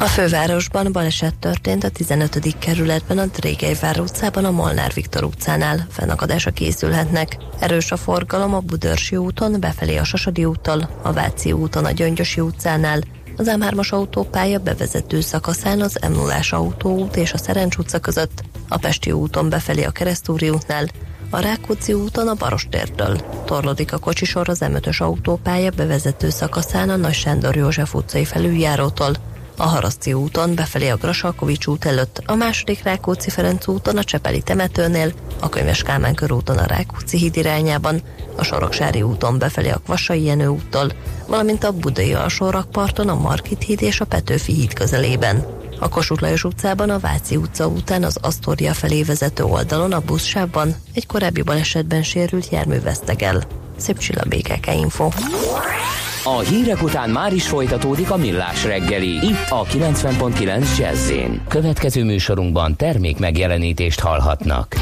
[0.00, 2.58] a fővárosban baleset történt a 15.
[2.58, 5.86] kerületben a Drégelyvár utcában a Molnár Viktor utcánál.
[5.90, 7.36] Fennakadásra készülhetnek.
[7.58, 12.40] Erős a forgalom a Budörsi úton, befelé a Sasadi úttal, a Váci úton a Gyöngyösi
[12.40, 13.00] utcánál,
[13.36, 18.76] az M3-as autópálya bevezető szakaszán az m 0 autóút és a Szerencs utca között, a
[18.76, 20.86] Pesti úton befelé a Keresztúri útnál,
[21.30, 23.20] a Rákóczi úton a Barostértől.
[23.44, 29.12] Torlódik a kocsisor az M5-ös autópálya bevezető szakaszán a Nagy Sándor József utcai felüljárótól,
[29.58, 34.42] a Haraszti úton befelé a Grasalkovics út előtt, a második Rákóczi Ferenc úton a Csepeli
[34.42, 38.02] temetőnél, a Könyves Kálmán körúton a Rákóczi híd irányában,
[38.36, 40.92] a Soroksári úton befelé a Kvassai Jenő úttól,
[41.26, 45.46] valamint a Budai alsórakparton a Markit híd és a Petőfi híd közelében.
[45.80, 50.74] A Kossuth Lajos utcában a Váci utca után az Asztória felé vezető oldalon a buszsávban
[50.94, 53.42] egy korábbi balesetben sérült jármű vesztegel.
[53.76, 55.08] Szép csilla BKK Info.
[56.24, 61.12] A hírek után már is folytatódik a millás reggeli, itt a 90.9 jazz
[61.48, 64.74] Következő műsorunkban termék megjelenítést hallhatnak.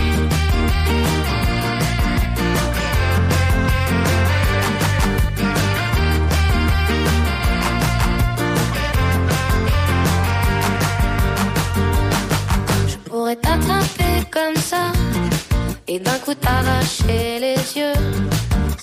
[14.30, 14.90] Comme ça
[15.88, 18.55] et d'un coup t'arracher les yeux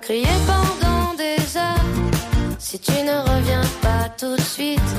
[0.00, 1.88] Crier pendant des heures
[2.58, 4.90] si tu ne reviens pas tout de suite.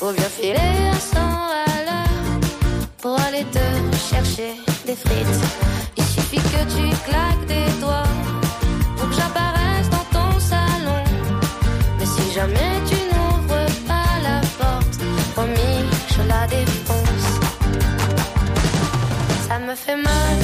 [0.00, 2.40] Ou bien filer à 100 à l'heure
[3.02, 3.66] pour aller te
[4.10, 4.54] chercher
[4.86, 5.40] des frites.
[5.96, 8.12] Il suffit que tu claques des doigts
[8.96, 11.02] pour que j'apparaisse dans ton salon.
[11.98, 14.98] Mais si jamais tu n'ouvres pas la porte,
[15.34, 15.80] promis,
[16.14, 17.30] je la défonce.
[19.48, 20.38] Ça me fait mal,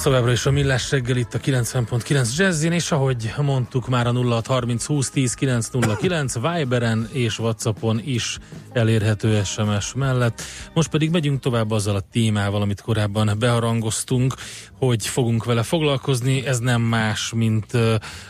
[0.00, 4.12] Ez továbbra is a Millás reggel itt a 90.9 Jazzin, és ahogy mondtuk már a
[4.12, 8.38] 0630 20 10 909 Viberen és Whatsappon is
[8.72, 10.42] elérhető SMS mellett.
[10.74, 14.34] Most pedig megyünk tovább azzal a témával, amit korábban beharangoztunk,
[14.78, 16.46] hogy fogunk vele foglalkozni.
[16.46, 17.72] Ez nem más, mint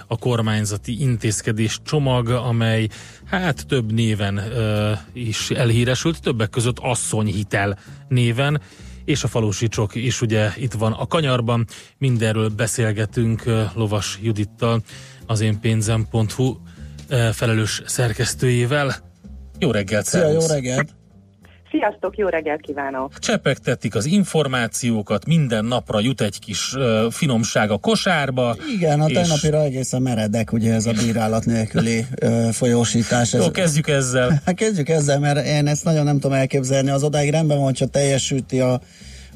[0.06, 2.88] a kormányzati intézkedés csomag, amely
[3.24, 4.40] hát több néven
[5.12, 8.60] is elhíresült, többek között asszonyhitel néven
[9.10, 11.66] és a falusi csok is ugye itt van a kanyarban.
[11.98, 13.42] Mindenről beszélgetünk
[13.74, 14.82] Lovas Judittal,
[15.26, 16.56] az én pénzem.hu
[17.32, 18.96] felelős szerkesztőjével.
[19.58, 20.48] Jó reggelt, Szia, szervusz!
[20.48, 20.99] jó reggelt!
[21.70, 23.18] Sziasztok, jó reggelt kívánok!
[23.18, 28.56] Csepegtetik az információkat, minden napra jut egy kis uh, finomság a kosárba.
[28.76, 33.34] Igen, a és- tegnapira egészen meredek, ugye ez a bírálat nélküli ö, folyósítás.
[33.34, 34.28] Ez, Jó, kezdjük ezzel.
[34.44, 36.90] Hát kezdjük ezzel, mert én ezt nagyon nem tudom elképzelni.
[36.90, 38.80] Az odáig rendben van, hogyha teljesíti a,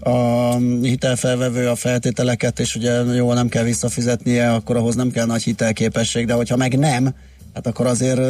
[0.01, 5.43] a hitelfelvevő a feltételeket, és ugye jól nem kell visszafizetnie, akkor ahhoz nem kell nagy
[5.43, 7.14] hitelképesség, de hogyha meg nem,
[7.55, 8.21] hát akkor azért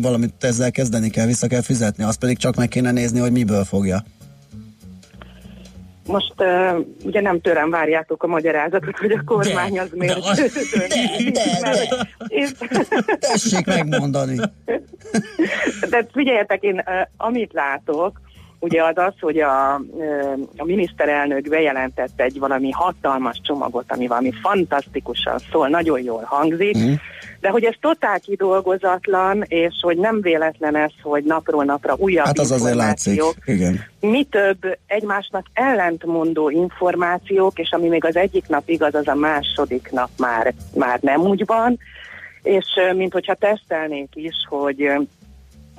[0.00, 3.64] valamit ezzel kezdeni kell, vissza kell fizetni, azt pedig csak meg kéne nézni, hogy miből
[3.64, 4.04] fogja.
[6.06, 10.48] Most uh, ugye nem tőlem várjátok a magyarázatot, hogy a kormány az miért de,
[10.78, 11.32] dönti.
[11.60, 12.56] Mert, hogy én-
[13.18, 14.36] Tessék megmondani.
[15.90, 16.84] De figyeljetek, én uh,
[17.16, 18.20] amit látok,
[18.64, 19.74] ugye az az, hogy a,
[20.56, 26.92] a miniszterelnök bejelentett egy valami hatalmas csomagot, ami valami fantasztikusan szól, nagyon jól hangzik, Mhm.
[27.40, 32.38] de hogy ez totál kidolgozatlan, és hogy nem véletlen ez, hogy napról napra újabb Hát
[32.38, 33.12] az azért látszik.
[33.14, 33.80] információk, Igen.
[34.00, 39.88] mi több egymásnak ellentmondó információk, és ami még az egyik nap igaz, az a második
[39.92, 41.78] nap már, már nem úgy van,
[42.42, 42.64] és
[42.96, 44.90] mint hogyha tesztelnék is, hogy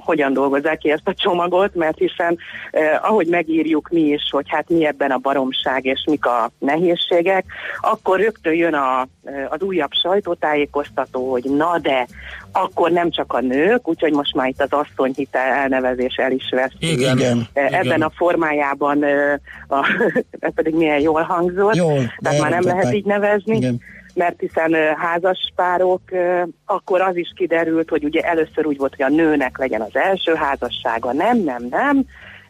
[0.05, 2.37] hogyan dolgozzák ki ezt a csomagot, mert hiszen
[2.71, 7.45] eh, ahogy megírjuk mi is, hogy hát mi ebben a baromság és mik a nehézségek,
[7.81, 12.07] akkor rögtön jön a, eh, az újabb sajtótájékoztató, hogy na de,
[12.51, 16.71] akkor nem csak a nők, úgyhogy most már itt az asszonyhitel elnevezés el is vesz.
[16.79, 18.01] Igen, igen, Eh, Ebben igen.
[18.01, 19.33] a formájában, eh,
[19.67, 19.87] a,
[20.39, 23.81] ez pedig milyen jól hangzott, Jól, de tehát már nem lehet így nevezni Igen.
[24.15, 29.05] Mert hiszen ö, házaspárok, ö, akkor az is kiderült, hogy ugye először úgy volt, hogy
[29.05, 32.05] a nőnek legyen az első házassága, nem, nem, nem,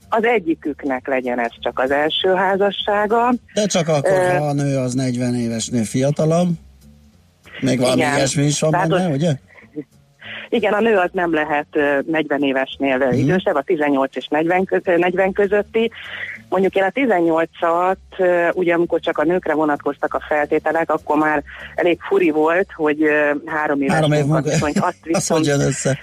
[0.09, 3.33] az egyiküknek legyen ez csak az első házassága.
[3.53, 6.49] De csak akkor, Ö, ha a nő az 40 évesnél fiatalabb,
[7.59, 8.15] még valami Igen.
[8.15, 9.31] ilyesmi is van benne, ugye?
[10.49, 14.65] Igen, a nő az nem lehet ö, 40 évesnél uh idősebb, a 18 és 40,
[14.65, 15.91] közö, 40 közötti.
[16.49, 21.43] Mondjuk én a 18-at, ö, ugye amikor csak a nőkre vonatkoztak a feltételek, akkor már
[21.75, 23.03] elég furi volt, hogy
[23.45, 24.33] három éves Három év munka.
[24.33, 25.97] munkaviszonyt, azt Az hogy viszont jön össze?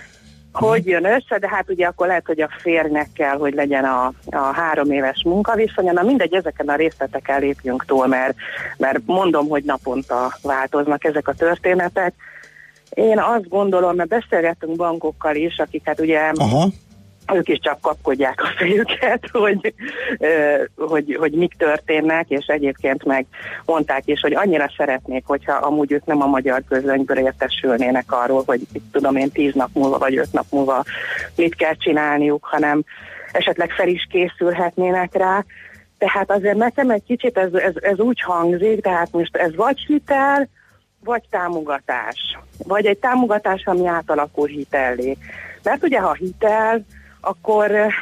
[0.53, 4.13] hogy jön össze, de hát ugye akkor lehet, hogy a férnek kell, hogy legyen a,
[4.31, 5.93] a három éves munkaviszonya.
[5.93, 8.35] Na mindegy, ezeken a részleteken lépjünk túl, mert,
[8.77, 12.15] mert mondom, hogy naponta változnak ezek a történetek.
[12.91, 16.69] Én azt gondolom, mert beszélgettünk bankokkal is, akik hát ugye Aha.
[17.35, 19.75] Ők is csak kapkodják a fejüket, hogy,
[20.77, 23.27] hogy, hogy mik történnek, és egyébként meg
[23.65, 28.61] mondták is, hogy annyira szeretnék, hogyha amúgy ők nem a magyar közönyből értesülnének arról, hogy
[28.73, 30.85] itt tudom én tíz nap múlva vagy öt nap múlva
[31.37, 32.85] mit kell csinálniuk, hanem
[33.33, 35.45] esetleg fel is készülhetnének rá.
[35.99, 40.49] Tehát azért nekem egy kicsit ez, ez, ez úgy hangzik, tehát most ez vagy hitel,
[41.05, 42.39] vagy támogatás.
[42.67, 45.17] Vagy egy támogatás, ami átalakul hitellé.
[45.63, 46.85] Mert ugye, ha hitel,
[47.23, 47.93] akkor eh,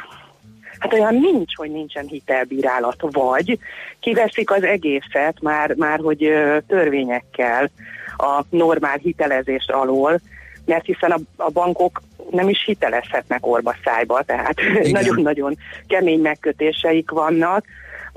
[0.79, 2.95] hát olyan nincs, hogy nincsen hitelbírálat.
[2.99, 3.59] Vagy
[3.99, 7.69] kiveszik az egészet már, már hogy ö, törvényekkel
[8.17, 10.19] a normál hitelezés alól,
[10.65, 12.01] mert hiszen a, a bankok
[12.31, 14.55] nem is hitelezhetnek orba szájba, tehát
[14.91, 15.57] nagyon-nagyon
[15.87, 17.65] kemény megkötéseik vannak,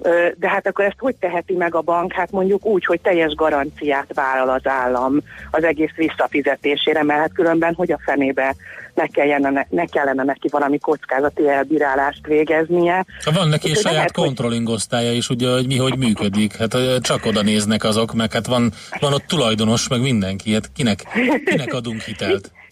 [0.02, 2.12] Ö, de hát akkor ezt hogy teheti meg a bank?
[2.12, 7.74] Hát mondjuk úgy, hogy teljes garanciát vállal az állam az egész visszafizetésére, mert hát különben
[7.74, 8.55] hogy a fenébe
[8.95, 13.05] ne kellene, ne kellene neki valami kockázati elbírálást végeznie.
[13.24, 16.57] Van neki Úgyhogy saját lehet, controlling osztálya is, ugye, hogy mi hogy működik.
[16.57, 20.53] Hát csak oda néznek azok, meg hát van, van ott tulajdonos, meg mindenki.
[20.53, 21.03] Hát kinek,
[21.45, 22.51] kinek adunk hitelt?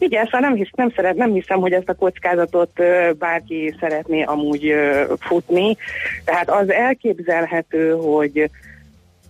[0.00, 2.70] Igen, szóval nem, hisz, nem, szeret, nem hiszem, hogy ezt a kockázatot
[3.18, 4.74] bárki szeretné amúgy
[5.20, 5.76] futni.
[6.24, 8.50] Tehát az elképzelhető, hogy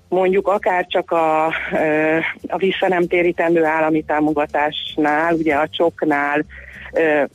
[0.09, 1.47] mondjuk akár csak a,
[2.47, 6.45] a vissza nem térítendő állami támogatásnál, ugye a csoknál,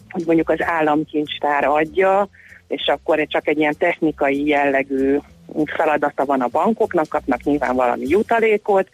[0.09, 2.29] hogy mondjuk az államkincstár adja,
[2.67, 5.17] és akkor csak egy ilyen technikai jellegű
[5.65, 8.89] feladata van a bankoknak, kapnak nyilván valami jutalékot,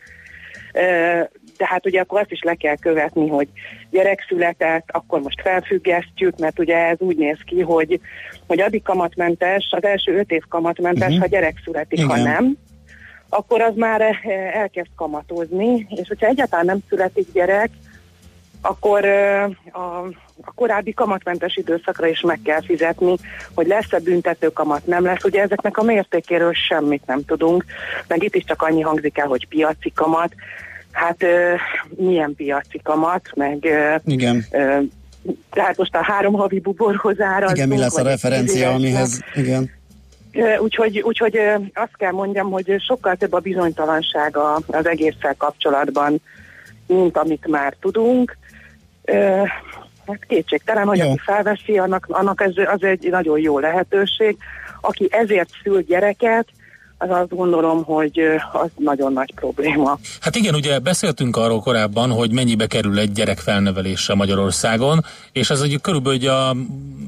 [1.57, 3.47] de hát ugye akkor azt is le kell követni, hogy
[3.89, 7.99] gyerek született, akkor most felfüggesztjük, mert ugye ez úgy néz ki, hogy,
[8.47, 11.19] hogy addig kamatmentes, az első öt év kamatmentes, uh-huh.
[11.19, 12.31] ha gyerek születik, ha Igen.
[12.31, 12.57] nem,
[13.29, 14.15] akkor az már eh,
[14.53, 17.69] elkezd kamatozni, és hogyha egyáltalán nem születik gyerek,
[18.61, 20.05] akkor ö, a,
[20.41, 23.15] a korábbi kamatmentes időszakra is meg kell fizetni,
[23.53, 25.23] hogy lesz-e büntető kamat, nem lesz.
[25.23, 27.65] Ugye ezeknek a mértékéről semmit nem tudunk,
[28.07, 30.33] meg itt is csak annyi hangzik el, hogy piaci kamat.
[30.91, 31.53] Hát ö,
[31.89, 34.45] milyen piaci kamat, meg ö, Igen.
[34.51, 34.79] ö,
[35.51, 37.49] tehát most a három havi buborhoz ára.
[37.51, 39.78] Igen, mi lesz a referencia, amihez, igen.
[40.59, 41.39] Úgyhogy, úgyhogy
[41.73, 46.21] azt kell mondjam, hogy sokkal több a bizonytalansága az egésszel kapcsolatban,
[46.87, 48.37] mint amit már tudunk.
[50.07, 54.37] Hát kétségtelen, hogy aki felveszi, annak, annak ez, az egy nagyon jó lehetőség.
[54.81, 56.47] Aki ezért szül gyereket,
[57.01, 58.19] az azt gondolom, hogy
[58.51, 59.99] az nagyon nagy probléma.
[60.21, 65.61] Hát igen, ugye beszéltünk arról korábban, hogy mennyibe kerül egy gyerek felnevelése Magyarországon, és ez
[65.61, 66.55] egy körülbelül ugye a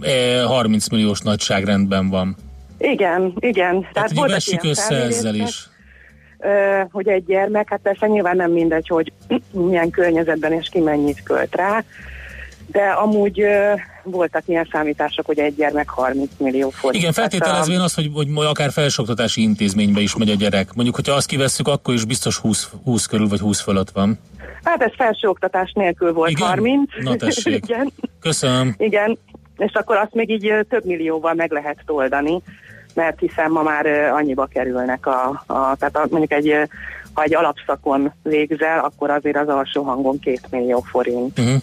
[0.01, 2.35] e, 30 milliós nagyságrendben van.
[2.81, 3.87] Igen, igen.
[3.93, 5.69] Tehát voltak ilyen össze ezzel is.
[6.91, 9.11] hogy egy gyermek, hát persze nyilván nem mindegy, hogy
[9.51, 11.83] milyen környezetben és ki mennyit költ rá,
[12.71, 13.73] de amúgy ö,
[14.03, 17.01] voltak ilyen számítások, hogy egy gyermek 30 millió forint.
[17.01, 20.73] Igen, feltételezvén az, hogy, hogy majd akár felsőoktatási intézménybe is megy a gyerek.
[20.73, 24.19] Mondjuk, hogyha azt kivesszük, akkor is biztos 20, 20 körül vagy 20 fölött van.
[24.63, 26.47] Hát ez felsőoktatás nélkül volt Igen?
[26.47, 26.89] 30.
[26.99, 27.63] Na tessék.
[27.69, 28.75] igen, Köszönöm.
[28.77, 29.17] igen,
[29.57, 32.41] és akkor azt még így több millióval meg lehet toldani,
[32.93, 36.53] mert hiszen ma már annyiba kerülnek a, a tehát a, mondjuk egy,
[37.13, 41.39] ha egy alapszakon végzel, akkor azért az alsó hangon két millió forint.
[41.39, 41.61] Uh-huh.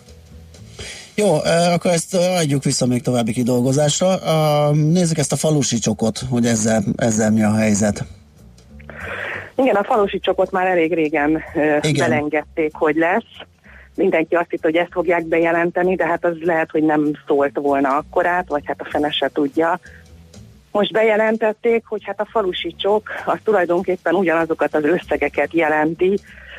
[1.14, 1.34] Jó,
[1.72, 4.18] akkor ezt adjuk vissza még további kidolgozásra.
[4.70, 8.04] Nézzük ezt a falusi csokot, hogy ezzel, ezzel mi a helyzet.
[9.56, 11.42] Igen, a falusi csokot már elég régen
[11.80, 12.08] Igen.
[12.08, 13.46] belengedték, hogy lesz.
[13.94, 17.88] Mindenki azt hitt, hogy ezt fogják bejelenteni, de hát az lehet, hogy nem szólt volna
[17.88, 19.80] akkorát, vagy hát a fene se tudja.
[20.78, 26.18] Most bejelentették, hogy hát a falusi csok az tulajdonképpen ugyanazokat az összegeket jelenti,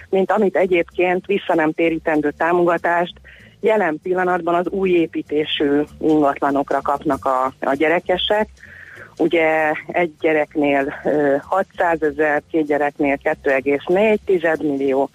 [0.10, 3.14] mint amit egyébként vissza nem térítendő támogatást
[3.60, 8.50] jelen pillanatban az új építésű ingatlanokra kapnak a, a gyerekesek.
[9.18, 15.10] Ugye egy gyereknél ö, 600 ezer, két gyereknél 2,4 millió,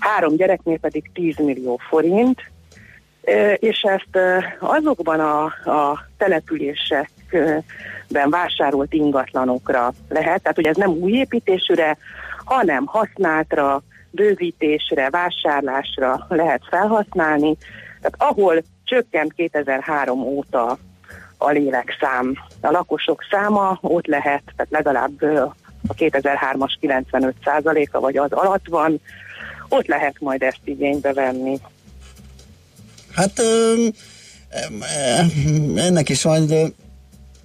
[0.00, 2.40] három gyereknél pedig 10 millió forint,
[3.56, 4.18] és ezt
[4.60, 10.42] azokban a, a települések években vásárolt ingatlanokra lehet.
[10.42, 11.96] Tehát, hogy ez nem új építésűre,
[12.44, 17.56] hanem használtra, bővítésre, vásárlásra lehet felhasználni.
[18.00, 20.78] Tehát ahol csökkent 2003 óta
[21.38, 25.22] a lélekszám, a lakosok száma, ott lehet, tehát legalább
[25.86, 27.34] a 2003-as 95
[27.92, 29.00] a vagy az alatt van,
[29.68, 31.60] ott lehet majd ezt igénybe venni.
[33.14, 33.42] Hát
[35.76, 36.72] ennek is majd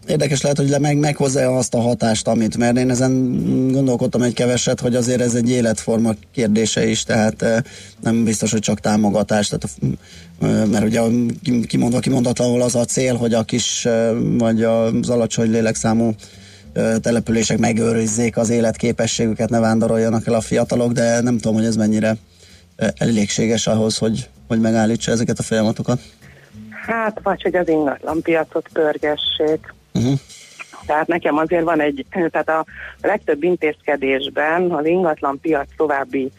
[0.07, 3.41] érdekes lehet, hogy meg, meghozza azt a hatást, amit, mert én ezen
[3.71, 7.63] gondolkodtam egy keveset, hogy azért ez egy életforma kérdése is, tehát
[8.01, 9.97] nem biztos, hogy csak támogatás, tehát
[10.69, 11.01] mert ugye
[11.67, 13.87] kimondva kimondatlanul az a cél, hogy a kis
[14.37, 16.11] vagy az alacsony lélekszámú
[17.01, 22.15] települések megőrizzék az életképességüket, ne vándoroljanak el a fiatalok, de nem tudom, hogy ez mennyire
[22.97, 25.99] elégséges ahhoz, hogy, hogy megállítsa ezeket a folyamatokat.
[26.85, 29.73] Hát, vagy hogy az ingatlan piacot pörgessék.
[30.85, 32.65] Tehát nekem azért van egy, tehát a
[33.01, 36.31] legtöbb intézkedésben az ingatlan piac további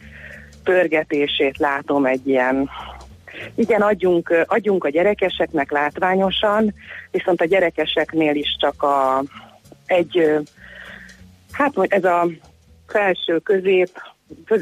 [0.65, 2.71] pörgetését látom egy ilyen
[3.55, 6.75] igen, adjunk, adjunk a gyerekeseknek látványosan,
[7.11, 9.23] viszont a gyerekeseknél is csak a,
[9.87, 10.41] egy,
[11.53, 12.29] hát ez a
[12.87, 13.91] felső közép,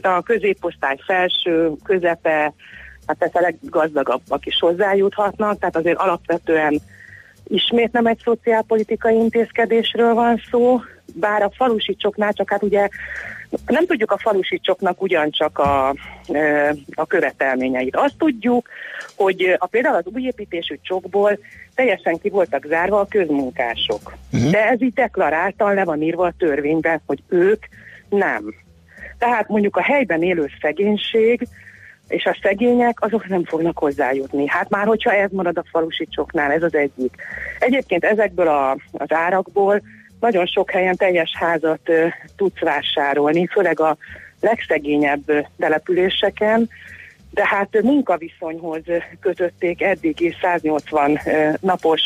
[0.03, 2.55] a középosztály felső, közepe,
[3.07, 6.81] hát ez a leggazdagabbak is hozzájuthatnak, tehát azért alapvetően
[7.47, 10.81] ismét nem egy szociálpolitikai intézkedésről van szó,
[11.15, 12.89] bár a falusi csoknál csak hát ugye
[13.67, 15.89] nem tudjuk a falusi csoknak ugyancsak a,
[16.95, 17.97] a követelményeit.
[17.97, 18.69] Azt tudjuk,
[19.17, 21.39] hogy a, például az új építésű csokból
[21.75, 24.15] teljesen ki voltak zárva a közmunkások.
[24.33, 24.51] Uh-huh.
[24.51, 27.65] De ez így deklaráltan le van írva a törvényben, hogy ők
[28.09, 28.55] nem.
[29.19, 31.49] Tehát mondjuk a helyben élő szegénység
[32.09, 34.49] és a szegények azok nem fognak hozzájutni.
[34.49, 37.15] Hát már hogyha ez marad a falusi csoknál, ez az egyik.
[37.59, 39.83] Egyébként ezekből a, az árakból
[40.21, 43.97] nagyon sok helyen teljes házat uh, tudsz vásárolni, főleg a
[44.41, 46.69] legszegényebb településeken,
[47.35, 48.83] de hát munkaviszonyhoz
[49.21, 51.19] kötötték eddig is 180
[51.61, 52.01] napos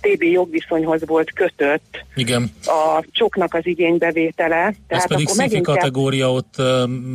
[0.00, 2.50] TB jogviszonyhoz volt kötött Igen.
[2.64, 4.48] a csoknak az igénybevétele.
[4.48, 6.34] Tehát Ez pedig szifi kategória kell...
[6.34, 6.56] ott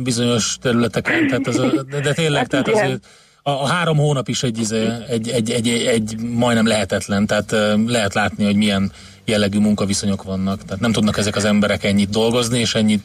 [0.02, 2.84] bizonyos területeken, tehát ez a, de tényleg, hát tehát igen.
[2.84, 3.06] azért
[3.42, 7.54] a, a három hónap is egy, izé, egy, egy, egy, egy majdnem lehetetlen, tehát
[7.86, 8.92] lehet látni, hogy milyen
[9.24, 10.64] jellegű munkaviszonyok vannak.
[10.64, 13.02] Tehát nem tudnak ezek az emberek ennyit dolgozni, és ennyit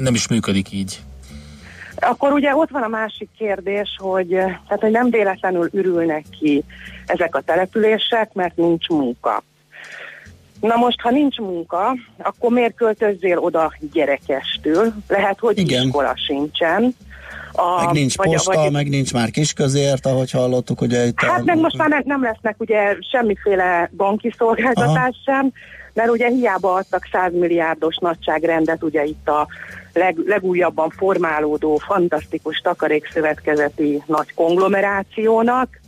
[0.00, 1.00] nem is működik így.
[2.08, 6.64] Akkor ugye ott van a másik kérdés, hogy, tehát, hogy nem véletlenül ürülnek ki
[7.06, 9.42] ezek a települések, mert nincs munka.
[10.60, 14.92] Na most, ha nincs munka, akkor miért költözzél oda gyerekestől?
[15.08, 15.84] Lehet, hogy Igen.
[15.84, 16.96] iskola sincsen.
[17.52, 21.40] A, meg nincs vagy, posta, vagy, meg nincs már kisközért, ahogy hallottuk, ugye itt Hát
[21.40, 21.44] a...
[21.44, 25.16] meg most már nem lesznek ugye semmiféle banki szolgáltatás Aha.
[25.24, 25.52] sem,
[25.94, 29.48] mert ugye hiába adtak 100 milliárdos nagyságrendet ugye itt a
[29.94, 35.80] leg, legújabban formálódó, fantasztikus takarékszövetkezeti nagy konglomerációnak,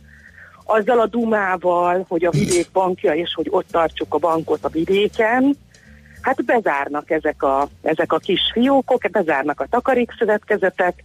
[0.65, 5.57] azzal a dumával, hogy a vidék bankja, és hogy ott tartsuk a bankot a vidéken,
[6.21, 11.03] hát bezárnak ezek a, ezek a kis fiókok, bezárnak a takarékszövetkezetek,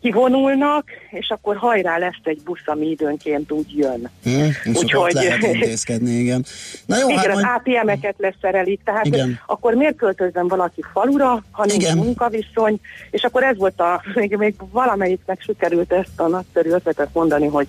[0.00, 4.10] kivonulnak, és akkor hajrá lesz egy busz, ami időnként úgy jön.
[4.22, 6.44] Hmm, Úgyhogy lehet intézkedni, igen.
[6.86, 7.78] Na jó, igen, hát az majd...
[7.80, 9.40] ATM-eket leszerelik, tehát igen.
[9.46, 11.96] akkor miért költözzen valaki falura, ha nincs igen.
[11.96, 17.46] munkaviszony, és akkor ez volt a, még, még valamelyiknek sikerült ezt a nagyszerű ötletet mondani,
[17.46, 17.66] hogy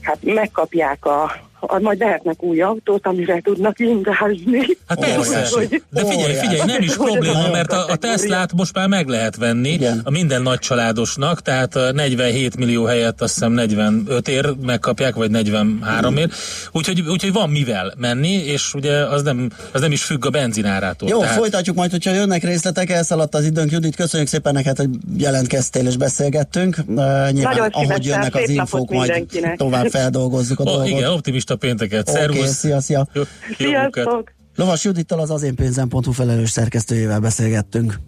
[0.00, 4.66] hát megkapják a, majd lehetnek új autót, amire tudnak ingázni.
[4.86, 5.66] Hát persze.
[5.90, 9.68] De figyelj, figyelj, nem is probléma, mert a, a Teslát most már meg lehet venni
[9.68, 10.00] Igen.
[10.04, 16.16] a minden nagy családosnak, tehát 47 millió helyett azt hiszem 45 ér megkapják, vagy 43
[16.16, 16.28] ér.
[16.72, 21.08] Úgyhogy, úgyhogy van mivel menni, és ugye az nem, az nem is függ a benzinárától.
[21.08, 21.36] Jó, tehát...
[21.36, 23.70] folytatjuk majd, hogyha jönnek részletek, elszaladt az időnk.
[23.70, 26.76] Judit, köszönjük szépen neked, hogy jelentkeztél és beszélgettünk.
[26.78, 26.94] Uh,
[27.30, 29.26] nyilván, Nagyon ahogy jönnek az infók, majd
[29.56, 30.88] tovább feldolgozzuk a oh, dolgot.
[30.88, 32.08] Igen, optimista optimista pénteket.
[32.08, 32.56] Okay, Szervusz!
[32.56, 33.08] Szia, szia!
[33.12, 33.22] Jó,
[33.56, 34.32] Sziasztok!
[34.56, 37.98] Lovas Judittal az azénpénzem.hu felelős szerkesztőjével beszélgettünk.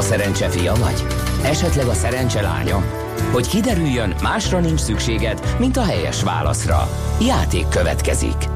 [0.00, 1.06] Szerencse fia vagy?
[1.42, 2.84] Esetleg a szerencse lánya?
[3.32, 6.88] Hogy kiderüljön, másra nincs szükséged, mint a helyes válaszra.
[7.20, 8.48] Játék következik.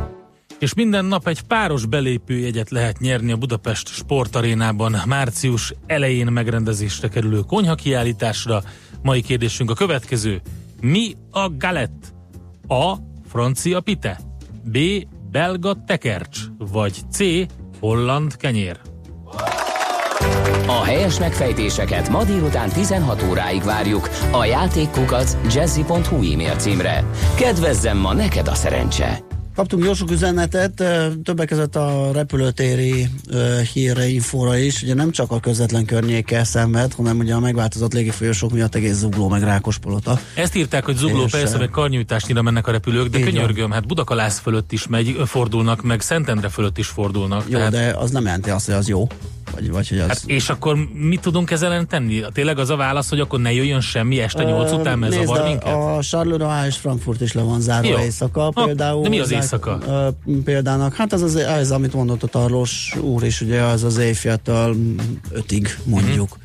[0.58, 7.40] És minden nap egy páros belépőjegyet lehet nyerni a Budapest sportarénában március elején megrendezésre kerülő
[7.40, 8.62] konyha kiállításra.
[9.02, 10.40] Mai kérdésünk a következő.
[10.80, 12.12] Mi a galett?
[12.68, 12.94] A.
[13.28, 14.20] Francia pite.
[14.64, 14.78] B.
[15.30, 16.38] Belga tekercs.
[16.58, 17.18] Vagy C.
[17.80, 18.91] Holland kenyér.
[20.66, 27.04] A helyes megfejtéseket ma délután 16 óráig várjuk a játékkukac jazzy.hu e-mail címre.
[27.34, 29.18] Kedvezzem ma neked a szerencse!
[29.54, 30.84] Kaptunk jó sok üzenetet,
[31.24, 34.82] többek között a repülőtéri ö, hírre, infóra is.
[34.82, 39.28] Ugye nem csak a közvetlen környékkel szenved, hanem ugye a megváltozott légifolyosok miatt egész zugló
[39.28, 40.20] meg Rákospolota.
[40.34, 43.32] Ezt írták, hogy zugló És, persze, meg karnyújtásnyira mennek a repülők, de Így van.
[43.32, 47.44] könyörgöm, hát Budakalász fölött is megy, fordulnak, meg Szentendre fölött is fordulnak.
[47.48, 49.06] Jó, de az nem jelenti azt, hogy az jó.
[49.54, 50.06] Vagy, vagy hogy az...
[50.08, 52.22] Hát és akkor mit tudunk ezzel ellen tenni?
[52.32, 55.40] Tényleg az a válasz, hogy akkor ne jöjjön semmi este 8 Ö, után, mert zavar
[55.40, 55.74] a- minket?
[55.74, 57.98] A Charleroi és Frankfurt is le van zárva Jó.
[57.98, 58.50] éjszaka.
[58.54, 59.78] Ha, Például de mi az éjszaka?
[60.44, 64.76] Példának, hát az, az, az amit mondott a Tarlós úr is, ugye az az éjféltől
[65.30, 66.38] ötig mondjuk.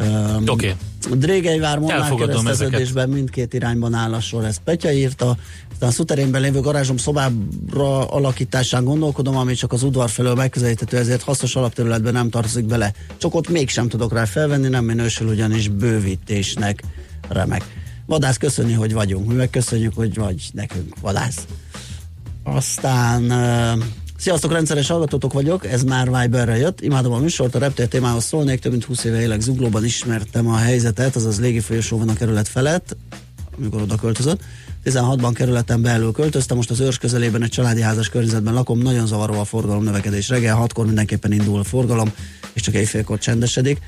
[0.00, 0.74] Um, Oké.
[1.10, 5.36] Drégelyvár Molnár Elfogadom kereszteződésben mindkét irányban áll a sor, ezt Petya írta.
[5.78, 11.22] Aztán a szuterénben lévő garázsom szobára alakításán gondolkodom, ami csak az udvar felől megközelíthető, ezért
[11.22, 12.92] hasznos alapterületben nem tartozik bele.
[13.16, 16.82] Csak ott mégsem tudok rá felvenni, nem minősül ugyanis bővítésnek.
[17.28, 17.64] Remek.
[18.06, 19.28] Vadász, köszönni, hogy vagyunk.
[19.28, 21.46] Mi meg köszönjük, hogy vagy nekünk vadász.
[22.42, 23.84] Aztán uh,
[24.16, 26.80] Sziasztok, rendszeres hallgatótok vagyok, ez már Viberre jött.
[26.80, 30.56] Imádom a műsort, a reptér témához szólnék, több mint 20 éve élek Zuglóban, ismertem a
[30.56, 32.96] helyzetet, azaz légifolyosó van a kerület felett,
[33.56, 34.40] amikor oda költözött.
[34.84, 39.40] 16-ban kerületen belül költöztem, most az őrs közelében egy családi házas környezetben lakom, nagyon zavaró
[39.40, 40.28] a forgalom növekedés.
[40.28, 42.12] Reggel 6-kor mindenképpen indul a forgalom,
[42.52, 43.78] és csak éjfélkor csendesedik.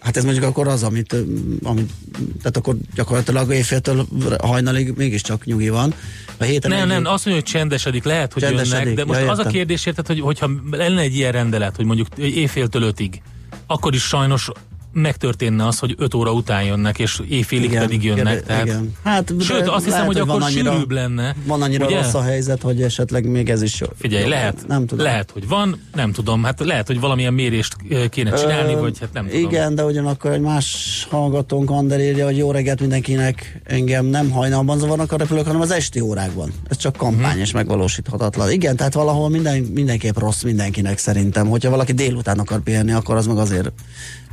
[0.00, 1.16] Hát ez mondjuk akkor az, amit,
[1.62, 1.90] amit
[2.38, 4.06] tehát akkor gyakorlatilag éjféltől
[4.42, 5.94] hajnalig mégiscsak nyugi van.
[6.36, 9.30] A héten Nem, nem, azt mondja, hogy csendesedik, lehet, hogy Csendesedik, jönnek, de most ja,
[9.30, 13.22] az a kérdés, érted, hogy, hogyha lenne egy ilyen rendelet, hogy mondjuk éjféltől ötig,
[13.66, 14.50] akkor is sajnos
[14.94, 18.32] megtörténne az, hogy 5 óra után jönnek, és éjfélig Igen, pedig jönnek.
[18.32, 18.92] igen, tehát, igen.
[19.04, 21.34] Hát, Sőt, azt hiszem, lehet, hogy hogy akkor annyira- sűrűbb lenne.
[21.46, 21.96] Van annyira ugye?
[21.96, 23.86] rossz a helyzet, hogy esetleg még ez is jó.
[23.98, 25.04] Figyelj, jó, lehet, Nem tudom.
[25.04, 27.76] lehet, hogy van, nem tudom, hát lehet, hogy valamilyen mérést
[28.10, 29.40] kéne csinálni, Ö, vagy hát nem tudom.
[29.40, 34.78] Igen, de ugyanakkor egy más hallgatónk Ander írja, hogy jó reggelt mindenkinek, engem nem hajnalban
[34.78, 36.52] zavarnak a repülők, hanem az esti órákban.
[36.68, 37.40] Ez csak kampány Mhm.
[37.40, 38.50] és megvalósíthatatlan.
[38.50, 41.46] Igen, tehát valahol minden, mindenképp rossz mindenkinek szerintem.
[41.48, 43.72] Hogyha valaki délután akar pihenni, akkor az meg azért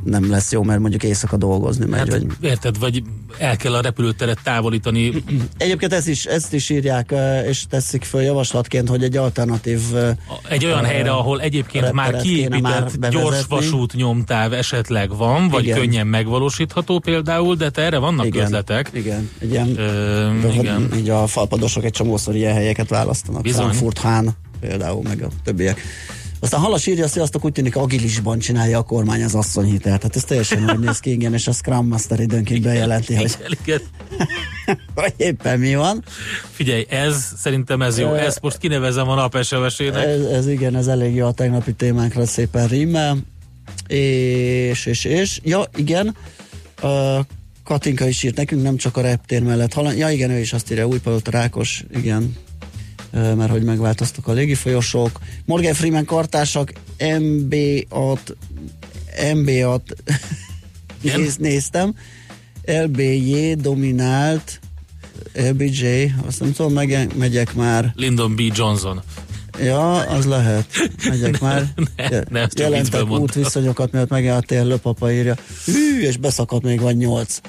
[0.03, 1.99] nem lesz jó, mert mondjuk éjszaka dolgozni megy.
[1.99, 2.25] Hát, vagy...
[2.41, 3.03] érted, vagy
[3.37, 5.23] el kell a repülőteret távolítani.
[5.57, 7.13] Egyébként ezt is, ezt is írják,
[7.47, 9.79] és teszik föl javaslatként, hogy egy alternatív
[10.49, 13.09] Egy olyan eh, helyre, ahol egyébként már már kiépített bevezetni.
[13.09, 15.77] gyorsvasút nyomtáv esetleg van, vagy Igen.
[15.77, 18.89] könnyen megvalósítható például, de te erre vannak Igen, ötletek.
[18.93, 20.89] Igen, egy ilyen, Ö, igen.
[20.95, 23.41] így a falpadosok egy csomószor ilyen helyeket választanak.
[23.41, 23.61] Bizony.
[23.61, 24.29] Frankfurt Hán
[24.59, 25.81] például, meg a többiek.
[26.43, 30.01] Aztán Halas írja, sziasztok, úgy tűnik agilisban csinálja a kormány az asszonyhitelt.
[30.01, 33.81] Hát ez teljesen úgy néz ki, igen, és a Scrum Master időnként bejelenti, hogy, Igen.
[34.95, 36.03] hogy éppen mi van.
[36.51, 38.13] Figyelj, ez szerintem ez jó.
[38.13, 40.05] Ezt most kinevezem a nap SMS-ének.
[40.05, 43.17] Ez, ez igen, ez elég jó a tegnapi témánkra szépen rímel.
[43.87, 46.15] És, és, és, ja, igen,
[46.81, 47.19] a
[47.63, 49.97] Katinka is írt nekünk, nem csak a reptér mellett halad.
[49.97, 52.35] Ja, igen, ő is azt írja, Újpalota Rákos, igen,
[53.11, 55.19] mert hogy megváltoztak a légifolyosók.
[55.45, 56.73] Morgan Freeman kartársak,
[57.19, 58.35] MB-at,
[59.35, 59.95] MB-at
[61.15, 61.95] néz, néztem,
[62.65, 64.59] LBJ dominált,
[65.33, 67.91] LBJ, azt nem tudom, meg, megyek már.
[67.95, 68.41] Lyndon B.
[68.53, 69.01] Johnson.
[69.59, 70.65] Ja, az lehet.
[71.09, 71.73] Megyek már.
[71.95, 75.35] ne, ne, viccből Jelentek útviszonyokat, miatt megjeltél, löpapa írja.
[75.65, 77.39] Hű, és beszakadt még vagy nyolc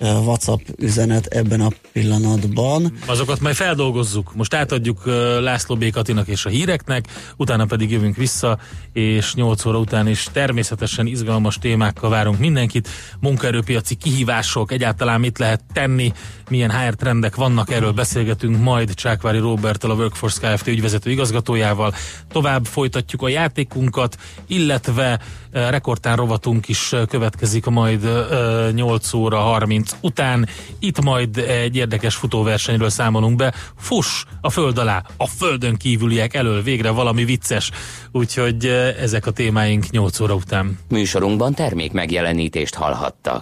[0.00, 2.92] WhatsApp üzenet ebben a pillanatban.
[3.06, 4.34] Azokat majd feldolgozzuk.
[4.34, 5.90] Most átadjuk ö, László B.
[5.90, 7.04] Katinak és a híreknek,
[7.36, 8.58] utána pedig jövünk vissza,
[8.92, 12.88] és 8 óra után is természetesen izgalmas témákkal várunk mindenkit.
[13.20, 16.12] Munkaerőpiaci kihívások, egyáltalán mit lehet tenni,
[16.50, 20.66] milyen HR trendek vannak, erről beszélgetünk majd Csákvári Roberttel, a Workforce Kft.
[20.66, 21.94] ügyvezető igazgatójával.
[22.32, 24.16] Tovább folytatjuk a játékunkat,
[24.46, 25.20] illetve
[25.50, 30.48] ö, rekordtán rovatunk is következik majd ö, 8 óra 30 után.
[30.78, 33.54] Itt majd egy érdekes futóversenyről számolunk be.
[33.76, 37.70] Fuss a föld alá, a földön kívüliek elől végre valami vicces.
[38.12, 40.78] Úgyhogy ö, ezek a témáink 8 óra után.
[40.88, 43.38] Műsorunkban termék megjelenítést hallhattak.